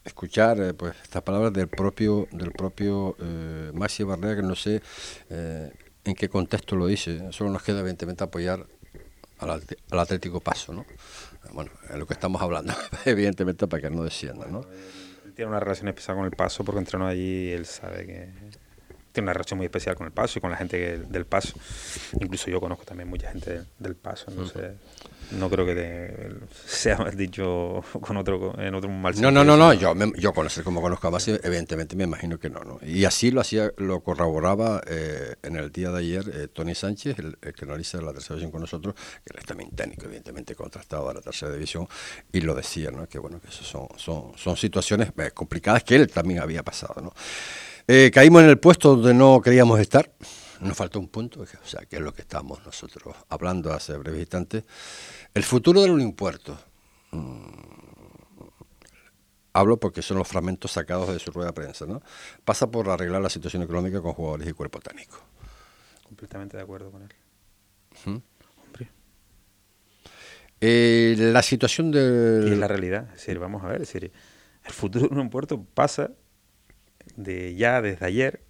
[0.10, 4.82] escuchar eh, pues estas palabras del propio del propio eh, Maxi Barrera, que no sé
[5.30, 5.72] eh,
[6.04, 7.32] en qué contexto lo dice.
[7.32, 8.66] Solo nos queda, evidentemente, apoyar
[9.40, 9.50] al,
[9.92, 10.86] al Atlético Paso, ¿no?
[11.54, 12.74] Bueno, es lo que estamos hablando,
[13.06, 14.62] evidentemente, para que no descienda, ¿no?
[15.26, 18.30] Él tiene una relación especial con el Paso porque entrenó allí y él sabe que
[19.12, 21.58] tiene una relación muy especial con el Paso y con la gente del Paso.
[22.20, 24.74] Incluso yo conozco también mucha gente del Paso, entonces
[25.32, 26.32] no creo que
[26.66, 29.32] sea dicho con otro en otro mal sentido.
[29.32, 32.50] No, no, no, no, yo, yo conocer como conozco a Basi, evidentemente me imagino que
[32.50, 32.80] no, ¿no?
[32.86, 37.18] Y así lo hacía, lo corroboraba eh, en el día de ayer eh, Tony Sánchez,
[37.20, 41.10] el, que analiza la tercera división con nosotros, que él es también técnico, evidentemente contrastado
[41.10, 41.88] a la tercera división,
[42.32, 43.08] y lo decía, ¿no?
[43.08, 47.02] Que bueno, que eso son, son, son situaciones eh, complicadas que él también había pasado,
[47.02, 47.14] ¿no?
[48.14, 50.12] caímos en el puesto donde no queríamos estar
[50.62, 54.22] nos falta un punto, o sea, que es lo que estamos nosotros hablando hace breves
[54.22, 54.64] instantes.
[55.40, 56.60] El futuro del Unión Puerto.
[57.12, 57.62] Mm,
[59.54, 62.02] hablo porque son los fragmentos sacados de su rueda de prensa, ¿no?
[62.44, 65.18] Pasa por arreglar la situación económica con jugadores y cuerpo técnico.
[66.04, 67.10] Completamente de acuerdo con él.
[68.06, 68.90] Hombre.
[70.60, 72.44] Eh, la situación de...
[72.46, 73.06] Y es la realidad.
[73.14, 74.12] Es decir, vamos a ver, es decir,
[74.66, 76.12] el futuro del Unión Puerto pasa
[77.16, 78.44] de ya desde ayer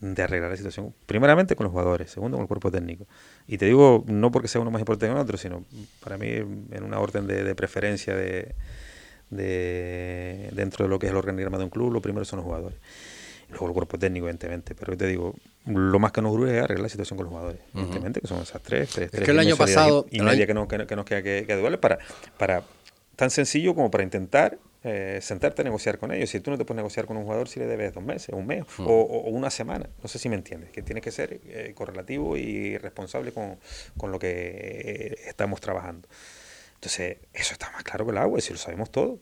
[0.00, 3.06] de arreglar la situación, primeramente con los jugadores, segundo con el cuerpo técnico.
[3.46, 5.64] Y te digo, no porque sea uno más importante que el otro, sino
[6.02, 8.54] para mí en una orden de, preferencia de,
[9.28, 12.44] de, dentro de lo que es el organigrama de un club, lo primero son los
[12.44, 12.78] jugadores.
[13.50, 14.74] Luego el cuerpo técnico, evidentemente.
[14.74, 15.34] Pero te digo,
[15.66, 18.40] lo más que nos urge es arreglar la situación con los jugadores, evidentemente, que son
[18.40, 18.88] esas tres.
[18.90, 20.06] tres es que el año pasado...
[20.10, 21.98] Y, media que, no, que, nos queda que, que para,
[22.38, 22.62] para
[23.16, 26.30] tan sencillo como para intentar eh, sentarte a negociar con ellos.
[26.30, 28.46] Si tú no te puedes negociar con un jugador, si le debes dos meses, un
[28.46, 28.86] mes hmm.
[28.86, 32.78] o, una semana, no sé si me entiendes, que tiene que ser eh, correlativo y
[32.78, 33.58] responsable con,
[33.96, 36.08] con lo que eh, estamos trabajando.
[36.74, 39.18] Entonces, eso está más claro que el agua, si lo sabemos todo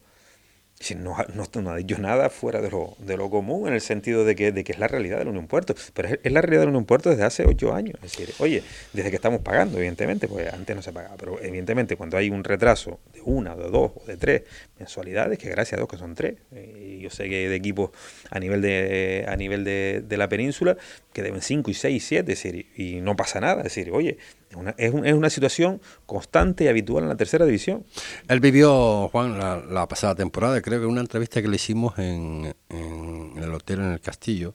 [0.80, 4.24] si no, no, ha dicho nada fuera de lo, de lo común en el sentido
[4.24, 5.74] de que, de que es la realidad de la Unión Puerto.
[5.92, 7.96] Pero es, la realidad de la Unión Puerto desde hace ocho años.
[7.96, 8.62] Es decir, oye,
[8.92, 12.44] desde que estamos pagando, evidentemente, pues antes no se pagaba, pero evidentemente cuando hay un
[12.44, 14.42] retraso de una, de dos o de tres
[14.78, 17.56] mensualidades, que gracias a Dios que son tres, eh, y yo sé que hay de
[17.56, 17.90] equipos
[18.30, 20.76] a nivel de, a nivel de, de la península
[21.18, 23.56] que deben cinco y seis y siete, es decir, y no pasa nada.
[23.56, 27.84] Es decir, oye, es una, es, una, situación constante y habitual en la tercera división.
[28.28, 33.52] Él vivió, Juan, la, pasada temporada, creo que una entrevista que le hicimos en, el
[33.52, 34.54] hotel en el Castillo,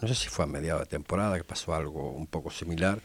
[0.00, 2.98] no sé si fue a mediados de temporada, que pasó algo un poco similar.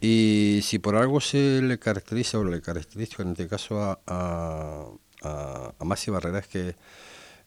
[0.00, 4.86] Y si por algo se le caracteriza, o le caracteriza en este caso a, a,
[5.22, 6.74] a, a Barrera, es que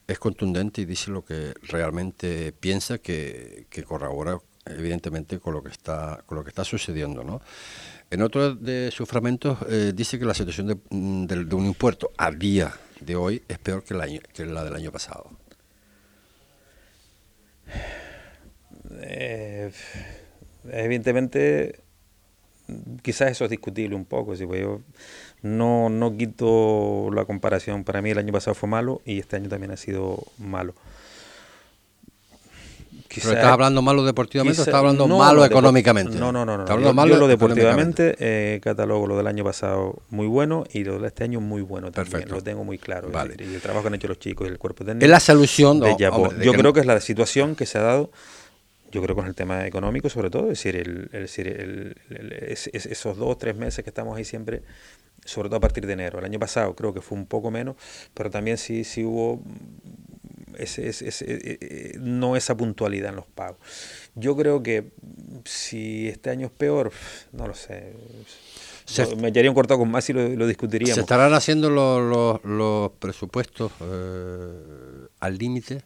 [0.08, 5.70] es contundente y dice lo que realmente piensa, que, que corrobora evidentemente, con lo que
[5.70, 7.42] está, con lo que está sucediendo, ¿no?
[8.10, 12.12] En otro de sus fragmentos eh, dice que la situación de, mm, de, un impuesto
[12.18, 15.30] a día de hoy es peor que, año, que la del año pasado.
[19.02, 19.72] Eh,
[20.70, 21.80] evidentemente,
[23.02, 24.36] quizás eso es discutible un poco.
[24.36, 24.82] Si yo
[25.42, 27.84] no, no quito la comparación.
[27.84, 30.76] Para mí el año pasado fue malo y este año también ha sido malo.
[33.16, 36.18] ¿Pero estás hablando malo deportivamente o estás hablando malo económicamente?
[36.18, 36.58] No, no, no.
[36.58, 36.64] no.
[36.64, 41.00] Hablando malo yo lo deportivamente eh, catalogo lo del año pasado muy bueno y lo
[41.00, 42.12] de este año muy bueno también.
[42.12, 42.36] Perfecto.
[42.36, 43.10] Lo tengo muy claro.
[43.10, 43.36] Vale.
[43.40, 45.04] y el trabajo que han hecho los chicos y el cuerpo técnico.
[45.04, 45.80] Es la solución.
[45.80, 48.12] De yo creo que es la situación que se ha dado
[48.92, 53.38] yo creo con el tema económico sobre todo, es decir, el, el, esos dos o
[53.38, 54.64] tres meses que estamos ahí siempre,
[55.24, 56.20] sobre todo a partir de enero.
[56.20, 57.76] El año pasado creo que fue un poco menos,
[58.14, 59.42] pero también sí, sí hubo
[60.58, 63.58] ese, ese, eh, eh, no esa puntualidad en los pagos.
[64.16, 64.92] Yo creo que
[65.46, 66.92] si este año es peor,
[67.32, 67.94] no lo sé.
[69.18, 70.96] me echaría un cortado con más y lo, discutiríamos.
[70.96, 75.84] ¿Se estarán haciendo los, los, presupuestos eh, al límite?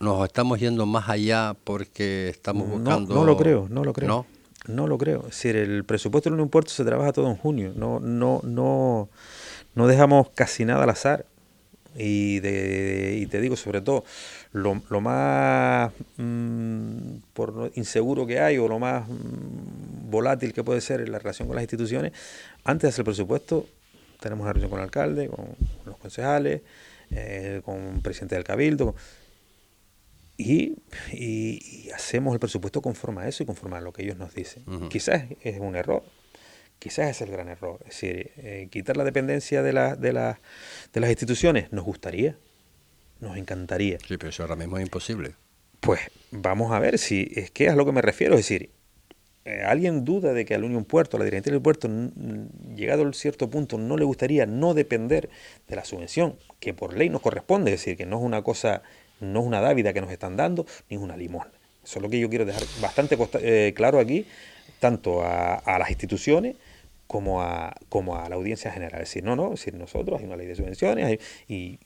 [0.00, 3.14] ¿Nos estamos yendo más allá porque estamos buscando...?
[3.14, 4.08] No, lo creo, no lo creo.
[4.08, 4.26] ¿No?
[4.66, 5.20] No lo creo.
[5.20, 7.72] Es decir, el presupuesto del un puerto se trabaja todo en junio.
[7.76, 9.08] No, no, no,
[9.74, 11.26] no dejamos casi nada al azar.
[11.98, 14.04] Y, de, y te digo, sobre todo,
[14.52, 20.80] lo, lo más mm, por inseguro que hay o lo más mm, volátil que puede
[20.80, 22.12] ser en la relación con las instituciones,
[22.64, 23.66] antes de hacer el presupuesto,
[24.20, 25.46] tenemos una reunión con el alcalde, con
[25.84, 26.62] los concejales,
[27.10, 28.94] eh, con el presidente del cabildo.
[30.38, 30.76] Y,
[31.12, 34.64] y, hacemos el presupuesto conforme a eso y conforme a lo que ellos nos dicen.
[34.90, 36.02] Quizás es un error,
[36.78, 37.78] quizás es el gran error.
[37.80, 40.40] Es decir, eh, quitar la dependencia de, la, de, la,
[40.92, 42.36] de las instituciones nos gustaría,
[43.20, 43.98] nos encantaría.
[43.98, 45.34] Sí, pero eso ahora mismo es imposible.
[45.80, 48.34] Pues vamos a ver si es que es a lo que me refiero.
[48.34, 48.70] Es decir,
[49.44, 51.88] eh, ¿alguien duda de que al Unión Puerto, a la dirección del puerto,
[52.74, 55.28] llegado a cierto punto, no le gustaría no depender
[55.68, 57.72] de la subvención que por ley nos corresponde?
[57.72, 58.82] Es decir, que no es una cosa
[59.20, 61.48] no es una dávida que nos están dando, ni es una limón.
[61.84, 64.26] Eso es lo que yo quiero dejar bastante eh, claro aquí,
[64.80, 66.56] tanto a, las instituciones
[67.06, 69.02] como a, como a la audiencia general.
[69.02, 71.78] Es decir, no, no, es decir, nosotros hay una ley de subvenciones y,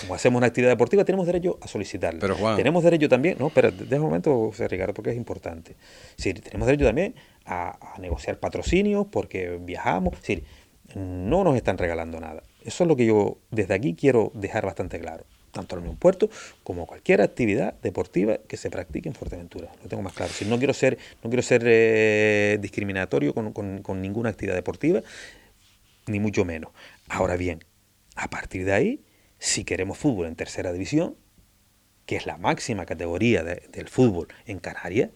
[0.00, 2.20] como hacemos una actividad deportiva, tenemos derecho a solicitarla.
[2.20, 5.76] Pero tenemos derecho también, no, pero de momento, José Ricardo, porque es importante.
[6.16, 7.14] Es tenemos derecho también
[7.44, 10.14] a, a negociar patrocinios porque viajamos.
[10.14, 10.44] Es decir,
[10.94, 12.42] no nos están regalando nada.
[12.64, 16.30] Eso es lo que yo desde aquí quiero dejar bastante claro tanto en un puerto
[16.62, 19.70] como cualquier actividad deportiva que se practique en Fuerteventura.
[19.82, 20.32] Lo tengo más claro.
[20.32, 25.02] Si no quiero ser, no quiero ser eh, discriminatorio con, ninguna actividad deportiva,
[26.06, 26.72] ni mucho menos.
[27.08, 27.64] Ahora bien,
[28.16, 29.04] a partir de ahí,
[29.38, 31.16] si queremos fútbol en tercera división,
[32.06, 35.10] que es la máxima categoría del fútbol en Canarias,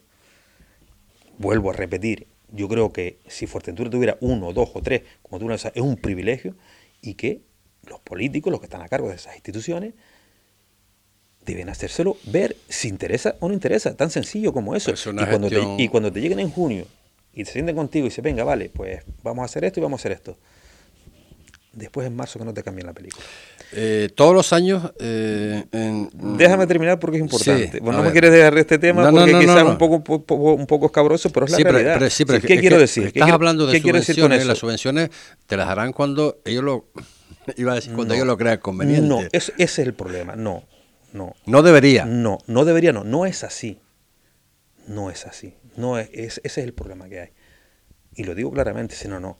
[1.39, 5.47] vuelvo a repetir, yo creo que si Fuerteventura tuviera uno, dos o tres, como tú
[5.59, 6.57] sabes, es un privilegio
[7.01, 7.43] y que
[7.87, 9.95] los políticos, los que están a cargo de esas instituciones,
[11.45, 14.93] deben hacérselo ver si interesa o no interesa, tan sencillo como eso.
[14.93, 16.87] Y cuando, te, y cuando, te, lleguen en junio
[17.35, 20.01] y se sienten contigo y se venga, vale, pues vamos a hacer esto y vamos
[20.01, 20.37] a hacer esto.
[21.73, 23.25] Después en marzo que no te cambien la película.
[23.73, 24.93] Eh, todos los años.
[25.01, 25.65] Eh,
[26.13, 27.81] Déjame terminar porque es importante.
[27.81, 31.47] no me quieres dejar este tema porque quizás es un poco, un poco escabroso, pero
[31.47, 32.11] es la realidad.
[32.47, 33.07] ¿Qué quiero decir?
[33.09, 34.47] Estás hablando de subvenciones.
[34.47, 35.11] Las subvenciones
[35.47, 36.85] te las harán cuando ellos lo.
[37.57, 39.07] Iba a decir, cuando ellos lo crean conveniente.
[39.07, 40.35] No, ese es el problema.
[40.35, 40.63] No,
[41.15, 41.33] no.
[41.47, 42.05] No debería.
[42.05, 43.05] No, no debería, no.
[43.05, 43.81] No es así.
[44.89, 45.55] No es así.
[45.77, 47.29] No es, ese es el problema que hay.
[48.17, 49.39] Y lo digo claramente, si no, no.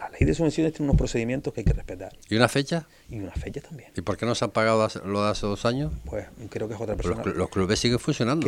[0.00, 2.16] La ley de subvenciones tiene unos procedimientos que hay que respetar.
[2.28, 2.88] ¿Y una fecha?
[3.08, 3.92] Y una fecha también.
[3.96, 5.92] ¿Y por qué no se han pagado lo de hace dos años?
[6.04, 7.22] Pues creo que es otra persona.
[7.24, 8.44] Los, clubes siguen funcionando.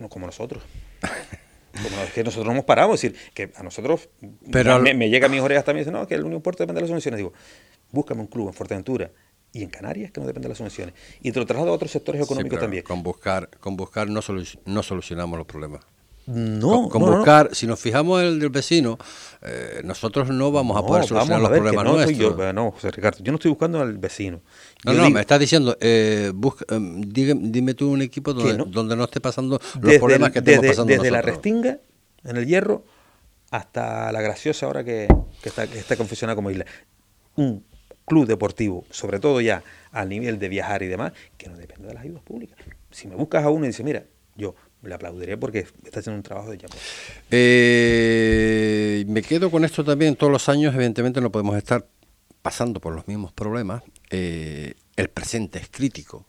[0.00, 0.62] no, como nosotros.
[1.82, 2.92] como es que nosotros no hemos parado.
[2.92, 4.10] Es decir, que a nosotros
[4.52, 6.62] Pero, me, me llega a mis orejas también y dice, no, que el Unión Puerto
[6.62, 7.16] depende de las subvenciones.
[7.16, 7.32] Digo,
[7.90, 9.10] búscame un club en Fuerteventura
[9.52, 10.94] y en Canarias, que no depende de las subvenciones.
[11.20, 12.82] Y te lo traslado a otros sectores económicos también.
[12.84, 14.20] Con buscar, con buscar no,
[14.66, 15.80] no solucionamos los problemas.
[16.26, 18.98] No, con, buscar, si nos fijamos en el del vecino,
[19.42, 22.18] eh, nosotros no vamos a poder solucionar los problemas nuestros.
[22.18, 24.40] Yo, no, José Ricardo, yo no estoy buscando al vecino.
[24.84, 26.32] No, no, me estás diciendo, eh,
[26.68, 31.10] em, dime, tú un equipo donde no, esté pasando los problemas que estamos pasando Desde
[31.10, 31.78] la Restinga,
[32.22, 32.84] en el Hierro,
[33.50, 35.08] hasta la Graciosa ahora que,
[35.42, 36.64] está, que está confesionada como isla.
[37.34, 37.64] Un
[38.10, 41.94] club deportivo, sobre todo ya a nivel de viajar y demás, que no depende de
[41.94, 42.58] las ayudas públicas.
[42.90, 44.02] Si me buscas a uno y dices, mira,
[44.34, 46.80] yo le aplaudiré porque está haciendo un trabajo de llamado.
[47.30, 50.16] Eh, me quedo con esto también.
[50.16, 51.86] Todos los años, evidentemente, no podemos estar
[52.42, 53.84] pasando por los mismos problemas.
[54.10, 56.26] Eh, el presente es crítico.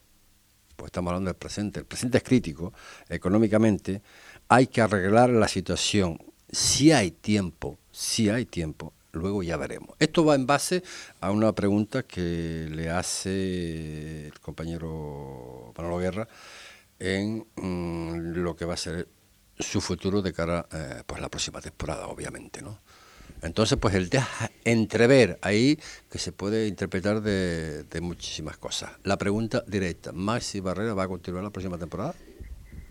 [0.75, 1.79] Pues estamos hablando del presente.
[1.79, 2.73] El presente es crítico
[3.09, 4.03] económicamente
[4.51, 6.19] hay que arreglar la situación.
[6.51, 9.95] Si hay tiempo, si hay tiempo, luego ya veremos.
[9.99, 10.83] Esto va en base
[11.19, 16.27] a una pregunta que le hace el compañero Manolo Guerra
[16.99, 19.07] en mm, lo que va a ser
[19.59, 22.79] su futuro de cara eh, pues la próxima temporada, obviamente, ¿no?
[23.41, 25.79] Entonces, pues él deja entrever ahí
[26.11, 28.91] que se puede interpretar de, de muchísimas cosas.
[29.03, 32.13] La pregunta directa, ¿Maxi Barrera va a continuar la próxima temporada?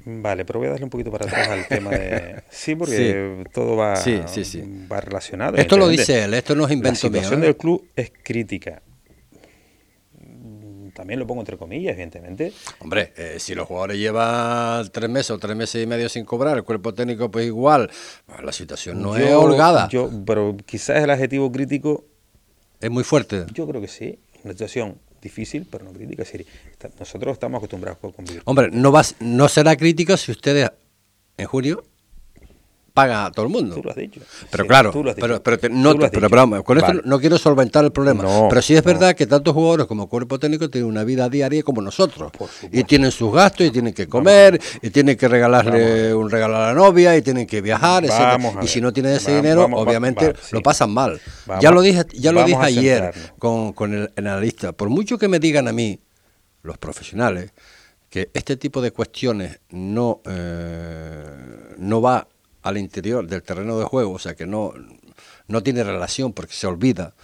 [0.05, 2.43] Vale, pero voy a darle un poquito para atrás al tema de...
[2.51, 5.57] Sí, porque todo va, va relacionado.
[5.57, 8.83] Esto lo dice él, esto no es invento La situación del club es crítica.
[10.19, 12.53] Mm, también lo pongo entre comillas, evidentemente.
[12.79, 16.57] Hombre, eh, si los jugadores llevan tres meses o tres meses y medio sin cobrar,
[16.57, 17.91] el cuerpo técnico pues igual,
[18.43, 19.89] la situación no es holgada.
[19.89, 22.05] Yo, pero quizás el adjetivo crítico...
[22.81, 23.45] Es muy fuerte.
[23.53, 24.19] Yo creo que sí.
[24.43, 26.23] Una situación difícil, pero no crítica.
[26.23, 26.33] Es
[26.99, 28.43] nosotros estamos acostumbrados a convivir.
[28.45, 30.71] Hombre, no, vas, no será crítica si ustedes
[31.37, 31.85] en junio
[33.01, 33.77] paga a todo el mundo.
[33.77, 34.21] Tú lo has dicho.
[34.51, 38.25] Pero claro, pero, pero, no, pero, con esto no quiero solventar el problema.
[38.49, 41.81] pero sí es verdad que tantos jugadores como cuerpo técnico tienen una vida diaria como
[41.81, 42.33] nosotros.
[42.71, 46.69] Y tienen sus gastos y tienen que comer y tienen que regalarle un regalo a
[46.69, 48.05] la novia y tienen que viajar.
[48.63, 51.21] Y si no tienen ese dinero, obviamente lo pasan mal.
[51.61, 54.73] ya lo dije, ya lo dije ayer con, con el, analista.
[54.73, 56.01] Por mucho que me digan a mí,
[56.63, 57.53] los profesionales,
[58.11, 62.27] que este tipo de cuestiones no, eh, no va
[62.63, 64.75] al interior del terreno de juego, o sea que no,
[65.49, 67.15] no tiene relación porque se olvida,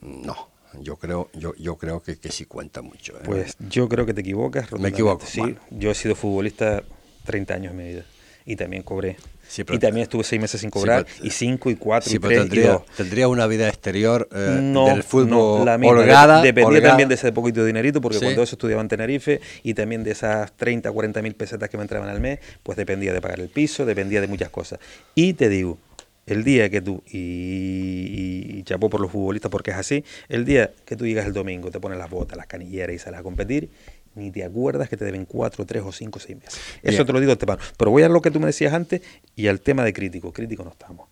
[0.00, 0.48] no.
[0.80, 3.16] Yo creo, yo, yo creo que, que sí cuenta mucho.
[3.16, 3.22] ¿eh?
[3.24, 4.70] Pues yo creo que te equivocas.
[4.72, 5.24] Me equivoco.
[5.24, 6.82] Sí, yo he sido futbolista
[7.24, 8.04] 30 años en mi vida
[8.48, 9.16] y también cobré.
[9.58, 13.28] y también estuve seis meses sin cobrar, y cinco, y cuatro, y tres, tendría, tendría
[13.28, 17.66] una vida exterior eh, no, del fútbol la holgada, Dependía también de ese poquito de
[17.66, 21.68] dinerito, porque cuando eso estudiaba en Tenerife, y también de esas 30, 40 mil pesetas
[21.68, 24.78] que me entraban al mes, pues dependía de pagar el piso, dependía de muchas cosas.
[25.14, 25.76] Y te digo,
[26.24, 30.70] el día que tú, y, y, chapó por los futbolistas porque es así, el día
[30.86, 33.70] que tú llegas el domingo, te pones las botas, las canilleras y sales a competir,
[34.18, 36.60] ni te acuerdas que te deben cuatro, tres o cinco, seis meses.
[36.82, 37.62] Eso te lo digo, Estepano.
[37.76, 39.00] Pero voy a lo que tú me decías antes
[39.36, 40.32] y al tema de crítico.
[40.32, 41.08] Crítico no estamos.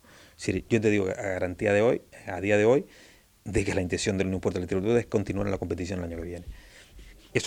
[0.69, 2.85] yo te digo a garantía de hoy, a día de hoy,
[3.45, 6.23] de que la intención del Puerto de es continuar en la competición el año que
[6.23, 6.45] viene.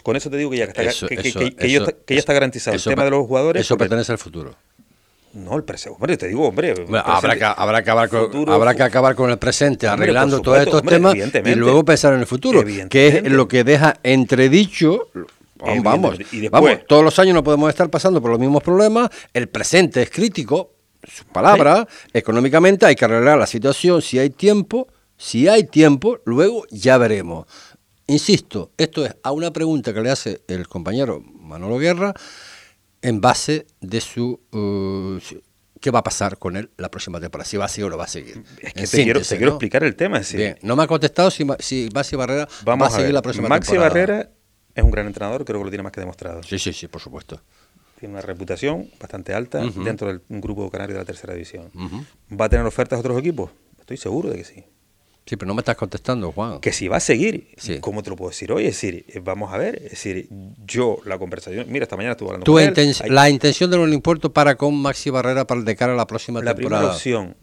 [0.03, 2.77] con eso te digo que ya está, que, está, garantizado.
[2.77, 3.61] el tema de los jugadores.
[3.61, 4.57] Eso pertenece al futuro.
[5.33, 5.95] No, el presente.
[5.95, 6.75] Hombre, te digo, hombre.
[7.05, 10.83] habrá, que, habrá, que acabar con, habrá que acabar con el presente, arreglando todos estos
[10.83, 15.09] temas y luego pensar en el futuro, que es lo que deja entredicho
[15.61, 16.19] Vamos,
[16.51, 19.11] vamos, todos los años no podemos estar pasando por los mismos problemas.
[19.33, 24.89] El presente es crítico, su palabra, económicamente hay que arreglar la situación si hay tiempo.
[25.17, 27.47] Si hay tiempo, luego ya veremos.
[28.07, 32.15] Insisto, esto es a una pregunta que le hace el compañero Manolo Guerra
[33.03, 34.41] en base de su...
[34.51, 35.19] Uh,
[35.81, 37.99] qué va a pasar con él la próxima temporada, si va a seguir o no
[37.99, 38.43] va a seguir.
[38.61, 40.21] Es que te, quiero, explicar el tema.
[40.63, 44.31] no me ha contestado si, si Maxi Barrera va a seguir la próxima Maxi Barrera
[44.81, 46.43] es un gran entrenador, creo que lo tiene más que demostrado.
[46.43, 47.41] Sí, sí, sí, por supuesto.
[47.99, 51.71] Tiene una reputación bastante alta dentro del grupo canario de la tercera división.
[52.33, 53.51] ¿Va a tener ofertas de otros equipos?
[53.79, 54.65] Estoy seguro de que sí.
[55.27, 56.61] Sí, pero no me estás contestando, Juan.
[56.61, 57.55] Que si va a seguir.
[57.81, 58.67] ¿Cómo te lo puedo decir hoy?
[58.67, 59.77] Es decir, eh, vamos a ver.
[59.77, 60.29] Es decir,
[60.67, 61.67] yo, la conversación.
[61.69, 62.97] Mira, esta mañana estuve hablando con él.
[63.15, 66.41] La intención de los impuestos para con Maxi Barrera para de cara a la próxima
[66.41, 66.63] temporada.
[66.63, 67.37] La primera opción,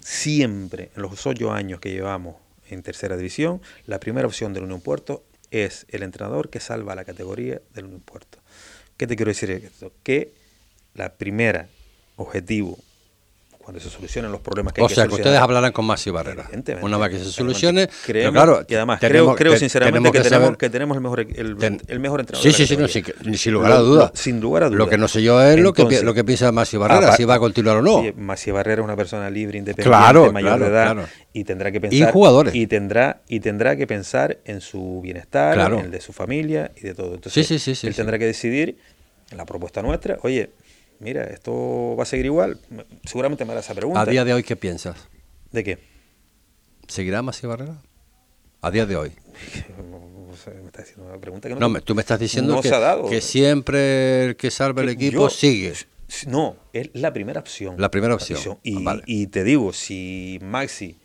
[0.00, 2.36] siempre, en los ocho años que llevamos
[2.70, 5.24] en tercera división, la primera opción del Unión Puerto
[5.54, 8.38] es el entrenador que salva la categoría del Puerto.
[8.96, 9.92] ¿Qué te quiero decir esto?
[10.02, 10.32] Que
[10.94, 11.68] la primera
[12.16, 12.78] objetivo
[13.64, 16.10] cuando se solucionen los problemas que o hay que sea, que ustedes hablarán con Maxi
[16.10, 16.48] Barrera.
[16.82, 17.88] Una vez que se solucione.
[18.04, 22.00] Creemos, claro, y además, creo, creo sinceramente que, tenemos, que tenemos el mejor, el, el
[22.00, 22.52] mejor entrenador.
[22.52, 24.12] Sí, sí, sí, no, sin, lugar a duda.
[24.14, 24.76] sin lugar a duda.
[24.76, 27.36] Lo que no sé yo es lo, que, lo que piensa Maxi Barrera, si va
[27.36, 28.02] a continuar o no.
[28.36, 30.96] Sí, Barrera es una persona libre, independiente, mayor de edad.
[31.32, 32.08] Y tendrá que pensar.
[32.10, 32.54] Y jugadores.
[32.54, 36.82] Y tendrá, y tendrá que pensar en su bienestar, en el de su familia y
[36.82, 37.14] de todo.
[37.14, 38.76] Entonces, sí, sí, sí, él tendrá que decidir
[39.30, 40.50] en la propuesta nuestra, oye,
[41.00, 42.60] mira, esto va a seguir igual,
[43.04, 44.00] seguramente me hará esa pregunta.
[44.00, 45.08] ¿A día de hoy qué piensas?
[45.52, 45.78] ¿De qué?
[46.88, 47.82] ¿Seguirá Masía Barrera?
[48.60, 49.12] A día de hoy.
[50.46, 52.70] me estás haciendo una pregunta que no, no tú me estás diciendo que,
[53.08, 55.74] que, siempre el que salve el equipo sigue.
[56.26, 57.76] No, es la primera opción.
[57.78, 58.58] La primera opción.
[58.62, 60.98] Y, ah, y, te digo, si Maxi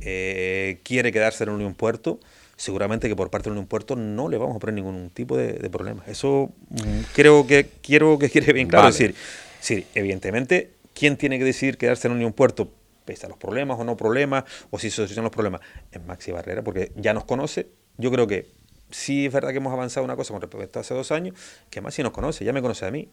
[0.00, 2.18] eh, quiere quedarse en Unión Puerto,
[2.58, 5.70] seguramente que por parte de un puerto no le vamos a poner ningún tipo de,
[5.70, 6.02] problema.
[6.06, 8.88] Eso mm, creo que quiero que quede bien claro.
[8.88, 9.14] Es decir,
[9.60, 12.70] sí, evidentemente, ¿quién tiene que decidir quedarse en Unión Puerto?
[13.04, 16.32] Pese a los problemas o no problemas, o si se solucionan los problemas, es Maxi
[16.32, 17.68] Barrera, porque ya nos conoce.
[17.96, 18.50] Yo creo que
[18.90, 21.36] sí es verdad que hemos avanzado una cosa con respecto a hace dos años,
[21.70, 23.08] que Maxi nos conoce, ya me conoce a mí.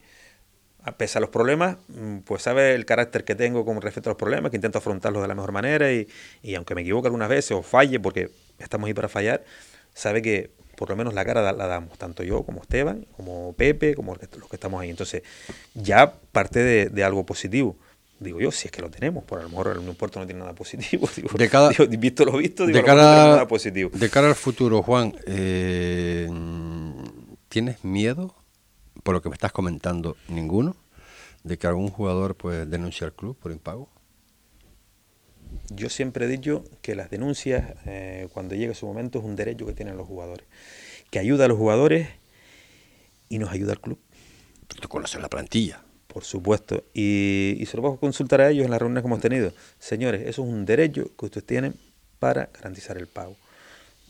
[0.98, 4.18] pese a los problemas, mm, pues sabe el carácter que tengo con respecto a los
[4.18, 6.06] problemas, que intento afrontarlos de la mejor manera y,
[6.42, 9.44] y aunque me equivoque algunas veces o falle, porque estamos ahí para fallar,
[9.94, 13.94] sabe que por lo menos la cara la, damos, tanto yo como Esteban, como Pepe,
[13.94, 14.90] como los que, estamos ahí.
[14.90, 15.22] Entonces,
[15.74, 17.76] ya parte de, algo positivo.
[18.20, 20.26] Digo yo, si es que lo tenemos, por a lo mejor el Unión Puerto no
[20.26, 21.08] tiene nada positivo.
[21.16, 23.90] Digo, de cada, visto lo visto, digo, de cara, no tiene nada positivo.
[23.92, 26.28] De cara al futuro, Juan, eh,
[27.48, 28.34] ¿tienes miedo
[29.02, 30.16] por lo que me estás comentando?
[30.28, 30.76] ¿Ninguno?
[31.44, 33.90] ¿De que algún jugador pues denuncie al club por impago?
[35.70, 39.66] Yo siempre he dicho que las denuncias, eh, cuando llegue su momento, es un derecho
[39.66, 40.46] que tienen los jugadores.
[41.10, 42.08] Que ayuda a los jugadores
[43.28, 43.98] y nos ayuda al club.
[44.80, 45.82] tú conoces la plantilla.
[46.06, 46.82] Por supuesto.
[46.94, 49.52] Y, se lo puedo consultar a ellos en las reuniones que hemos tenido.
[49.78, 51.74] Señores, eso es un derecho que ustedes tienen
[52.18, 53.36] para garantizar el pago.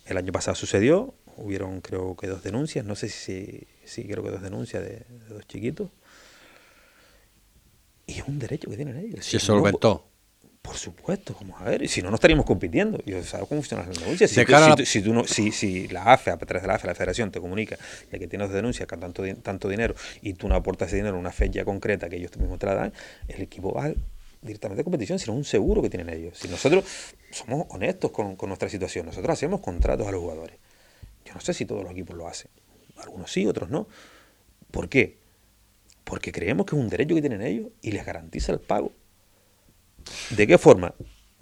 [0.05, 4.31] El año pasado sucedió, hubieron creo que dos denuncias, no sé si, sí, creo que
[4.31, 5.91] dos denuncias de, dos chiquitos.
[8.07, 9.27] Y es un derecho que tienen ellos.
[9.27, 10.07] Se solventó.
[10.67, 12.99] Por supuesto, vamos a ver, y si no, no estaríamos compitiendo.
[13.07, 14.33] Y sabes cómo funcionan las denuncias.
[14.85, 17.41] Si, tú, no, si, si, la AFE, a través de la AFE, la Federación, te
[17.41, 17.79] comunica
[18.11, 21.21] de que tienes denuncias con tanto, tanto dinero y tú no aportas ese dinero en
[21.21, 22.93] una fecha concreta que ellos mismos te la dan,
[23.29, 23.93] el equipo va
[24.43, 26.37] directamente a competición, sino un seguro que tienen ellos.
[26.37, 26.85] Si nosotros
[27.31, 30.57] somos honestos con, con nuestra situación, nosotros hacemos contratos a los jugadores.
[31.25, 32.51] Yo no sé si todos los equipos lo hacen.
[32.97, 33.87] Algunos sí, otros no.
[34.73, 35.19] ¿Por qué?
[36.03, 38.93] Porque creemos que es un derecho que tienen ellos y les garantiza el pago.
[40.31, 40.95] ¿De qué forma?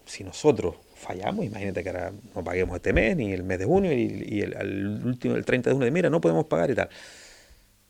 [0.04, 3.92] Si nosotros fallamos, imagínate que ahora no paguemos este mes, ni el mes de junio,
[3.92, 6.88] y, el, último, el 30 de junio, de mira, no podemos pagar y tal.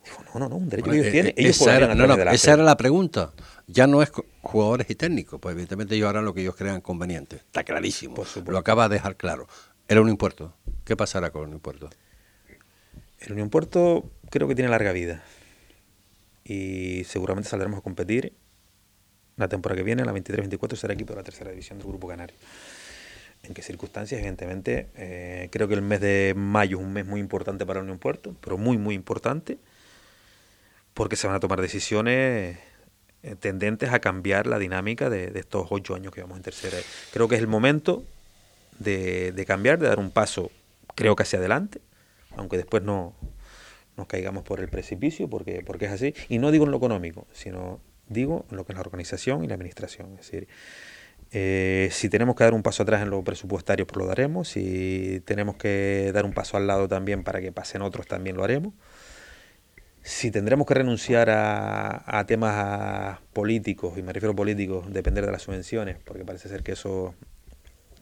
[0.04, 1.32] Digo, no, no, no, un derecho que ellos eh, tienen.
[1.36, 3.32] Eh, esa era, no, esa era la pregunta.
[3.66, 4.12] Ya no es
[4.42, 7.36] jugadores y técnicos, pues evidentemente ellos harán lo que ellos crean conveniente.
[7.36, 8.22] Está clarísimo.
[8.46, 9.48] Lo acaba de dejar claro.
[9.88, 10.54] Era un impuesto.
[10.84, 11.88] ¿Qué pasará con el impuesto?
[13.20, 15.22] El Unión Puerto creo que tiene larga vida.
[16.44, 18.34] Y seguramente saldremos a competir
[19.36, 22.36] la temporada que viene, la 23-24, será equipo de la tercera división del Grupo Canario.
[23.42, 24.18] ¿En qué circunstancias?
[24.18, 27.98] Evidentemente, eh, creo que el mes de mayo es un mes muy importante para Unión
[27.98, 29.58] Puerto, pero muy, muy importante,
[30.94, 32.56] porque se van a tomar decisiones
[33.22, 36.78] eh, tendentes a cambiar la dinámica de, estos ocho años que vamos en tercera.
[37.12, 38.04] Creo que es el momento
[38.78, 40.50] de, de, cambiar, de dar un paso,
[40.94, 41.80] creo que hacia adelante,
[42.36, 43.14] aunque después no
[43.96, 46.14] nos caigamos por el precipicio, porque, porque es así.
[46.28, 47.80] Y no digo en lo económico, sino
[48.14, 50.12] digo, en lo que es la organización y la administración.
[50.12, 50.48] Es decir,
[51.32, 54.48] eh, si tenemos que dar un paso atrás en lo presupuestario, pues lo daremos.
[54.48, 58.44] Si tenemos que dar un paso al lado también para que pasen otros, también lo
[58.44, 58.72] haremos.
[60.02, 65.42] Si tendremos que renunciar a, temas políticos, y me refiero a políticos, depender de las
[65.42, 67.14] subvenciones, porque parece ser que eso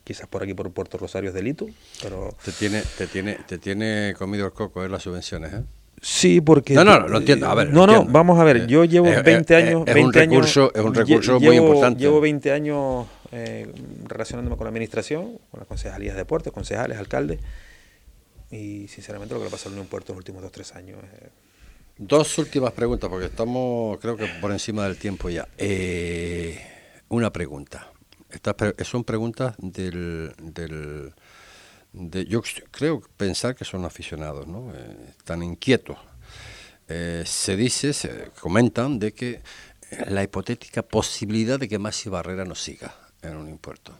[0.02, 1.66] quizás por aquí por Puerto Rosario es delito,
[2.02, 2.36] pero...
[2.44, 4.88] Te tiene, te tiene, te tiene comido el coco, ¿eh?
[4.88, 5.62] las subvenciones, ¿eh?
[6.05, 6.74] Sí, porque...
[6.74, 7.46] No, no, lo entiendo.
[7.46, 8.66] A ver, no, no, vamos a ver.
[8.66, 9.84] Yo llevo 20 años...
[9.86, 12.00] Es, un recurso, es un recurso muy importante.
[12.00, 13.72] Llevo 20 años eh,
[14.09, 17.38] relacionándome con la administración, con las concejalías de deportes, concejales, alcaldes.
[18.50, 20.98] Y sinceramente lo que le pasa al Unión Puerto en los últimos 2-3 años...
[21.98, 25.46] Dos últimas preguntas, porque estamos creo que por encima del tiempo ya.
[25.57, 26.59] Eh,
[27.11, 27.92] una pregunta.
[28.28, 28.57] Estas
[28.88, 31.12] son preguntas del, del
[31.93, 34.72] yo creo pensar que son aficionados, ¿no?
[34.74, 35.99] Eh, están inquietos.
[36.88, 39.43] Eh, se dice, se comentan de que
[40.09, 43.93] la hipotética posibilidad de que Maxi Barrera nos siga en un impuesto.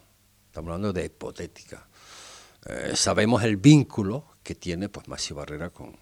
[0.47, 1.87] Estamos hablando de hipotética.
[2.67, 5.97] Eh, sabemos el vínculo que tiene pues Maxi Barrera con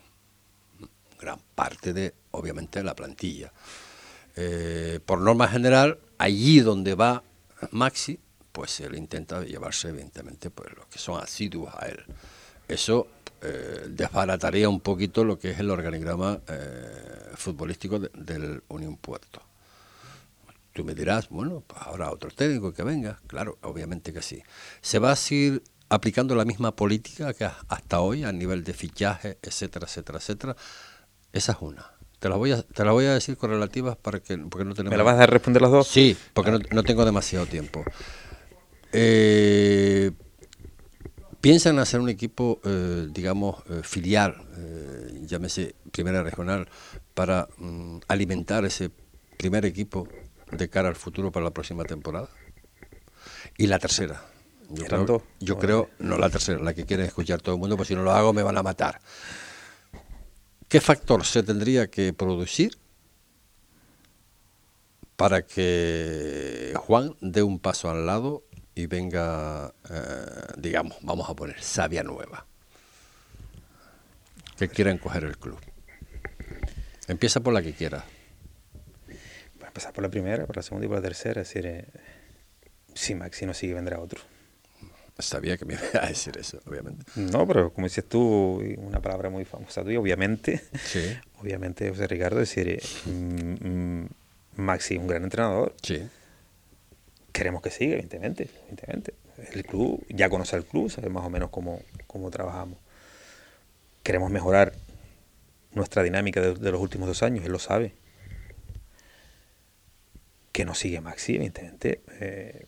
[1.18, 3.52] gran parte de, obviamente, la plantilla.
[5.04, 7.22] por norma general, allí donde va
[7.72, 8.18] Maxi,
[8.52, 12.04] pues él intenta llevarse evidentemente pues los que son asiduos a él.
[12.68, 13.08] Eso
[13.42, 19.42] eh, desbarataría un poquito lo que es el organigrama eh, futbolístico del Unión Puerto.
[20.72, 24.42] Tú me dirás, bueno, pues ahora otro técnico que venga, claro, obviamente que sí.
[24.80, 29.38] ¿Se va a seguir aplicando la misma política que hasta hoy a nivel de fichaje,
[29.42, 30.56] etcétera, etcétera, etcétera?
[31.32, 31.90] Esa es una.
[32.20, 34.90] Te las voy a, te la voy a decir correlativas para que, porque no tenemos...
[34.90, 35.88] ¿Me las vas a responder las dos?
[35.88, 37.82] Sí, porque no, no tengo demasiado tiempo.
[38.92, 40.10] Eh,
[41.40, 46.68] piensan hacer un equipo, eh, digamos, eh, filial, eh, llámese primera regional,
[47.14, 48.90] para mm, alimentar ese
[49.36, 50.08] primer equipo
[50.52, 52.28] de cara al futuro para la próxima temporada.
[53.56, 54.24] Y la tercera.
[54.70, 57.88] Yo, creo, yo creo, no la tercera, la que quiere escuchar todo el mundo, pues
[57.88, 59.00] si no lo hago me van a matar.
[60.68, 62.78] ¿Qué factor se tendría que producir
[65.16, 68.44] para que Juan dé un paso al lado
[68.74, 72.46] y venga, eh, digamos, vamos a poner Sabia Nueva,
[74.58, 75.58] que quieran coger el club.
[77.08, 78.04] Empieza por la que quiera.
[79.66, 81.42] empezar por la primera, por la segunda y por la tercera.
[81.42, 81.84] Es decir, eh,
[82.94, 84.20] si Maxi no sigue, vendrá otro.
[85.18, 87.04] Sabía que me iba a decir eso, obviamente.
[87.16, 90.62] No, pero como dices tú, una palabra muy famosa tuya, obviamente.
[90.84, 91.16] Sí.
[91.40, 94.08] Obviamente, José Ricardo, decir, eh, mm, mm,
[94.56, 95.74] Maxi es un gran entrenador.
[95.82, 96.06] Sí.
[97.32, 99.14] Queremos que siga, evidentemente, evidentemente.
[99.52, 102.78] El club, ya conoce el club, sabe más o menos cómo, cómo trabajamos.
[104.02, 104.72] Queremos mejorar
[105.72, 107.94] nuestra dinámica de, los últimos dos años, él lo sabe.
[110.52, 112.00] Que no sigue Maxi, evidentemente.
[112.20, 112.66] Eh,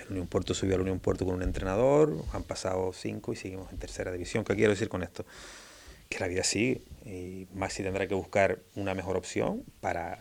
[0.00, 3.72] el Unión Puerto subió al Unión Puerto con un entrenador, han pasado cinco y seguimos
[3.72, 4.44] en tercera división.
[4.44, 5.24] ¿Qué quiero decir con esto?
[6.08, 10.18] Que la vida sigue y Maxi tendrá que buscar una mejor opción para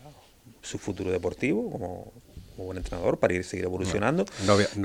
[0.62, 2.12] su futuro deportivo como,
[2.66, 4.26] buen entrenador para ir seguir evolucionando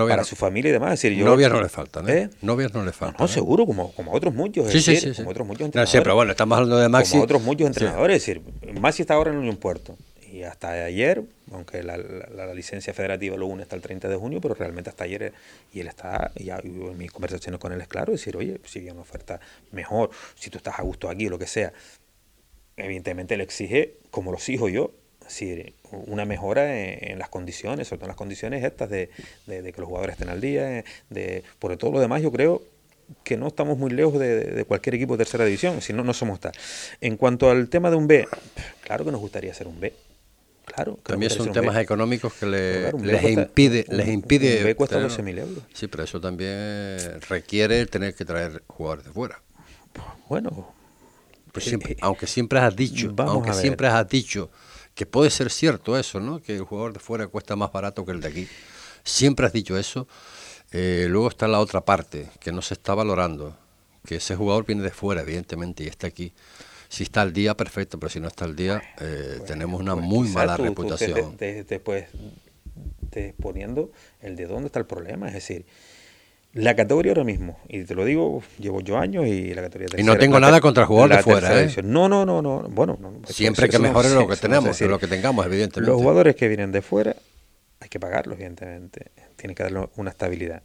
[0.09, 0.91] para su familia y demás.
[0.91, 2.23] decir, yo, novias no le faltan, ¿eh?
[2.23, 2.31] ¿eh?
[2.43, 3.17] Novias no le faltan.
[3.21, 4.71] No, seguro, como, como otros muchos.
[4.71, 5.91] Sí, sí, sí, como otros muchos entrenadores.
[5.91, 7.13] siempre, bueno, estamos hablando de Maxi.
[7.13, 8.17] Como otros muchos entrenadores.
[8.17, 9.97] Es decir, Maxi está ahora en Unión Puerto.
[10.33, 11.99] Y hasta ayer, aunque la,
[12.55, 15.35] licencia federativa lo une hasta el 30 de junio, pero realmente hasta ayer,
[15.75, 18.79] y él está, y ya en mis conversaciones con él es claro, decir, oye, si
[18.79, 19.41] hay una oferta
[19.73, 21.75] mejor, si tú estás a gusto aquí o lo que sea,
[22.77, 24.93] evidentemente le exige, como lo exijo yo,
[25.33, 29.11] decir, una mejora en, las condiciones, sobre todo en las condiciones estas de,
[29.47, 32.63] que los jugadores estén al día, de, por todo lo demás yo creo
[33.25, 36.41] que no estamos muy lejos de, cualquier equipo de tercera división, si no, no somos
[36.41, 36.53] tal.
[37.01, 38.27] En cuanto al tema de un B,
[38.83, 39.93] claro que nos gustaría ser un B.
[40.65, 44.59] Claro, También son temas económicos que les, impide, les impide...
[44.59, 45.65] Un B cuesta 12.000 euros.
[45.75, 49.43] Sí, pero eso también requiere tener que traer jugadores de fuera.
[50.29, 50.73] Bueno...
[51.53, 54.51] Pues siempre, aunque siempre has dicho, aunque siempre has dicho
[54.95, 56.41] que puede ser cierto eso, ¿no?
[56.41, 58.49] Que el jugador de fuera cuesta más barato que el de aquí.
[59.05, 60.07] Siempre has dicho eso.
[60.71, 63.57] Eh, luego está la otra parte, que no se está valorando,
[64.07, 66.33] que ese jugador viene de fuera, evidentemente, y está aquí.
[66.89, 70.07] Si está al día, perfecto, pero si no está al día, eh, tenemos una pues
[70.07, 71.37] muy mala reputación.
[71.39, 72.07] después
[73.11, 73.91] te, exponiendo
[74.21, 75.67] el de dónde está el problema, es decir,
[76.55, 80.05] la categoría ahora mismo, y te lo digo, llevo yo años y la categoría Y
[80.05, 81.75] no tengo nada contra el jugador de fuera, ¿eh?
[81.83, 82.61] No, no, no, no.
[82.69, 85.91] Bueno, siempre que mejore lo que tenemos, lo que tengamos, evidentemente.
[85.91, 87.17] Los jugadores que vienen de fuera
[87.81, 89.13] hay que pagarlos, evidentemente.
[89.37, 90.63] Tienen que darle una estabilidad.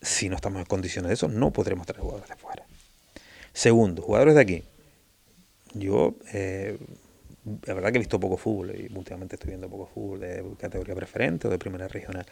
[0.00, 2.64] Si no estamos en condiciones de eso, no podremos traer jugadores de fuera.
[3.52, 4.64] Segundo, jugadores de aquí.
[5.74, 6.76] Yo, eh,
[7.66, 10.96] la verdad que he visto poco fútbol y últimamente estoy viendo poco fútbol de categoría
[10.96, 12.26] preferente o de primera regional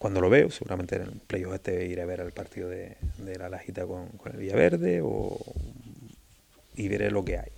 [0.00, 2.96] cuando lo veo, seguramente en el playoff este iré a ver el partido de,
[3.38, 5.38] la Lajita con, con, el Villaverde o,
[6.74, 7.50] y veré lo que hay.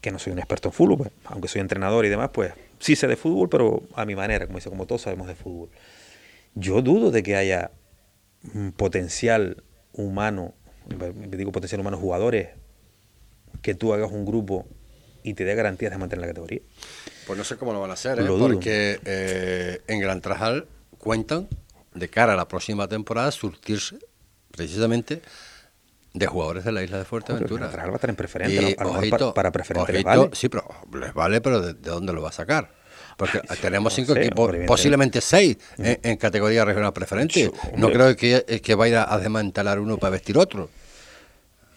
[0.00, 2.96] Que no soy un experto en fútbol, pues, aunque soy entrenador y demás, pues sí
[2.96, 5.68] sé de fútbol, pero a mi manera, como dice, como todos sabemos de fútbol.
[6.54, 7.72] Yo dudo de que haya
[8.54, 10.54] un potencial humano,
[11.28, 12.48] digo potencial humano, jugadores,
[13.60, 14.66] que tú hagas un grupo
[15.22, 16.62] y te dé garantías de mantener la categoría.
[17.26, 18.24] Pues no sé cómo lo van a hacer, ¿eh?
[18.26, 20.66] porque eh, en Gran Trajal
[21.00, 21.48] cuentan
[21.94, 23.98] de cara a la próxima temporada surtirse
[24.52, 25.22] precisamente
[26.12, 27.68] de jugadores de la isla de Fuerteventura.
[27.68, 28.76] va a estar en preferente,
[29.34, 30.30] para, preferente vale.
[30.32, 32.70] Sí, pero les vale, pero ¿de, dónde lo va a sacar?
[33.16, 37.50] Porque tenemos cinco equipos, posiblemente seis en, categoría regional preferente.
[37.76, 40.68] no creo que, que vaya a desmantelar uno para vestir otro.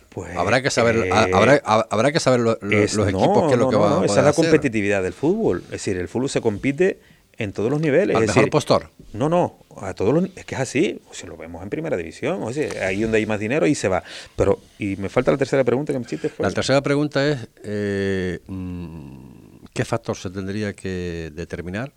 [0.10, 3.76] Pues, habrá que saber, eh, habrá, habrá, que saber los equipos qué es lo que
[3.76, 5.64] va, a Esa es la competitividad del fútbol.
[5.66, 7.00] Es decir, el fútbol se compite
[7.38, 8.16] en todos los niveles.
[8.16, 8.90] ¿Al mejor postor?
[9.14, 11.98] No, no, a todos los, es que es así, o si lo vemos en primera
[11.98, 14.04] división, o sea, ahí donde hay más dinero y se va.
[14.36, 16.32] Pero, y me falta la tercera pregunta que me hiciste.
[16.40, 21.94] La tercera pregunta es, eh, mm, ¿qué factor se tendría que determinar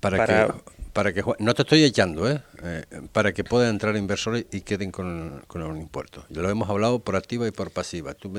[0.00, 0.52] para, que
[0.92, 2.42] para que no te estoy echando, ¿eh?
[2.62, 2.84] ¿eh?
[3.12, 6.24] para que puedan entrar inversores y queden con, con un impuesto.
[6.28, 8.14] Ya lo hemos hablado por activa y por pasiva.
[8.14, 8.32] Tú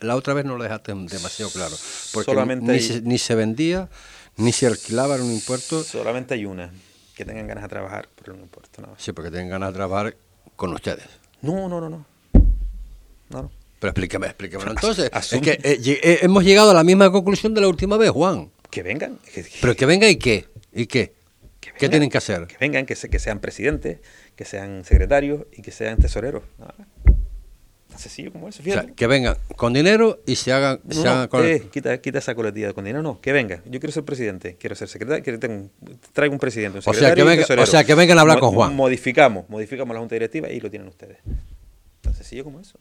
[0.00, 1.76] la otra vez no lo dejaste demasiado claro,
[2.12, 3.88] porque ni, se, ni, se, vendía
[4.36, 5.82] ni se alquilaba un impuesto.
[5.82, 6.72] Solamente hay una,
[7.16, 8.82] que tengan ganas de trabajar por un impuesto.
[8.96, 10.16] Sí, porque tengan ganas de trabajar
[10.54, 11.06] con ustedes.
[11.42, 12.06] No, no, no, no.
[13.30, 13.50] no.
[13.80, 14.64] Pero explícame, explícame.
[14.70, 18.10] Entonces, es que eh, eh, hemos llegado a la misma conclusión de la última vez,
[18.10, 18.50] Juan.
[18.70, 19.18] Que vengan.
[19.60, 21.19] Pero que vengan y qué, y qué.
[21.80, 22.46] ¿Qué tienen que hacer?
[22.46, 24.00] Que vengan, que, que sean presidentes,
[24.36, 26.42] que sean secretarios y que sean tesoreros.
[26.58, 28.62] Tan sencillo como eso.
[28.94, 30.78] que vengan con dinero y se hagan,
[31.28, 33.02] con eh, quita, esa coletilla con dinero.
[33.02, 33.62] No, que vengan.
[33.64, 35.70] Yo quiero ser presidente, quiero ser secretario,
[36.12, 38.76] traigo un presidente, un secretario o sea, que vengan a hablar con Juan.
[38.76, 41.16] Modificamos, modificamos la junta directiva y lo tienen ustedes.
[42.02, 42.78] Tan sencillo como eso.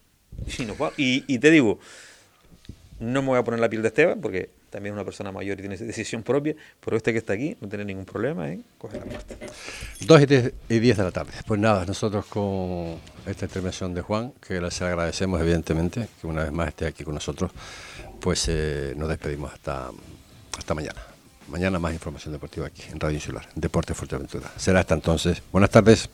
[0.97, 1.79] Y, y te digo,
[2.99, 5.61] no me voy a poner la piel de Esteban porque también una persona mayor y
[5.61, 9.05] tiene decisión propia, pero este que está aquí no tiene ningún problema en coger la
[9.05, 9.35] puerta.
[10.01, 10.21] 2
[10.69, 11.31] y 10 de la tarde.
[11.45, 16.51] Pues nada, nosotros con esta intervención de Juan, que les agradecemos evidentemente que una vez
[16.51, 17.51] más esté aquí con nosotros,
[18.19, 19.89] pues eh, nos despedimos hasta,
[20.57, 21.01] hasta mañana.
[21.47, 24.51] Mañana más información deportiva aquí en Radio Insular, Deporte Fuerteventura.
[24.55, 25.41] Será hasta entonces.
[25.51, 26.09] Buenas tardes.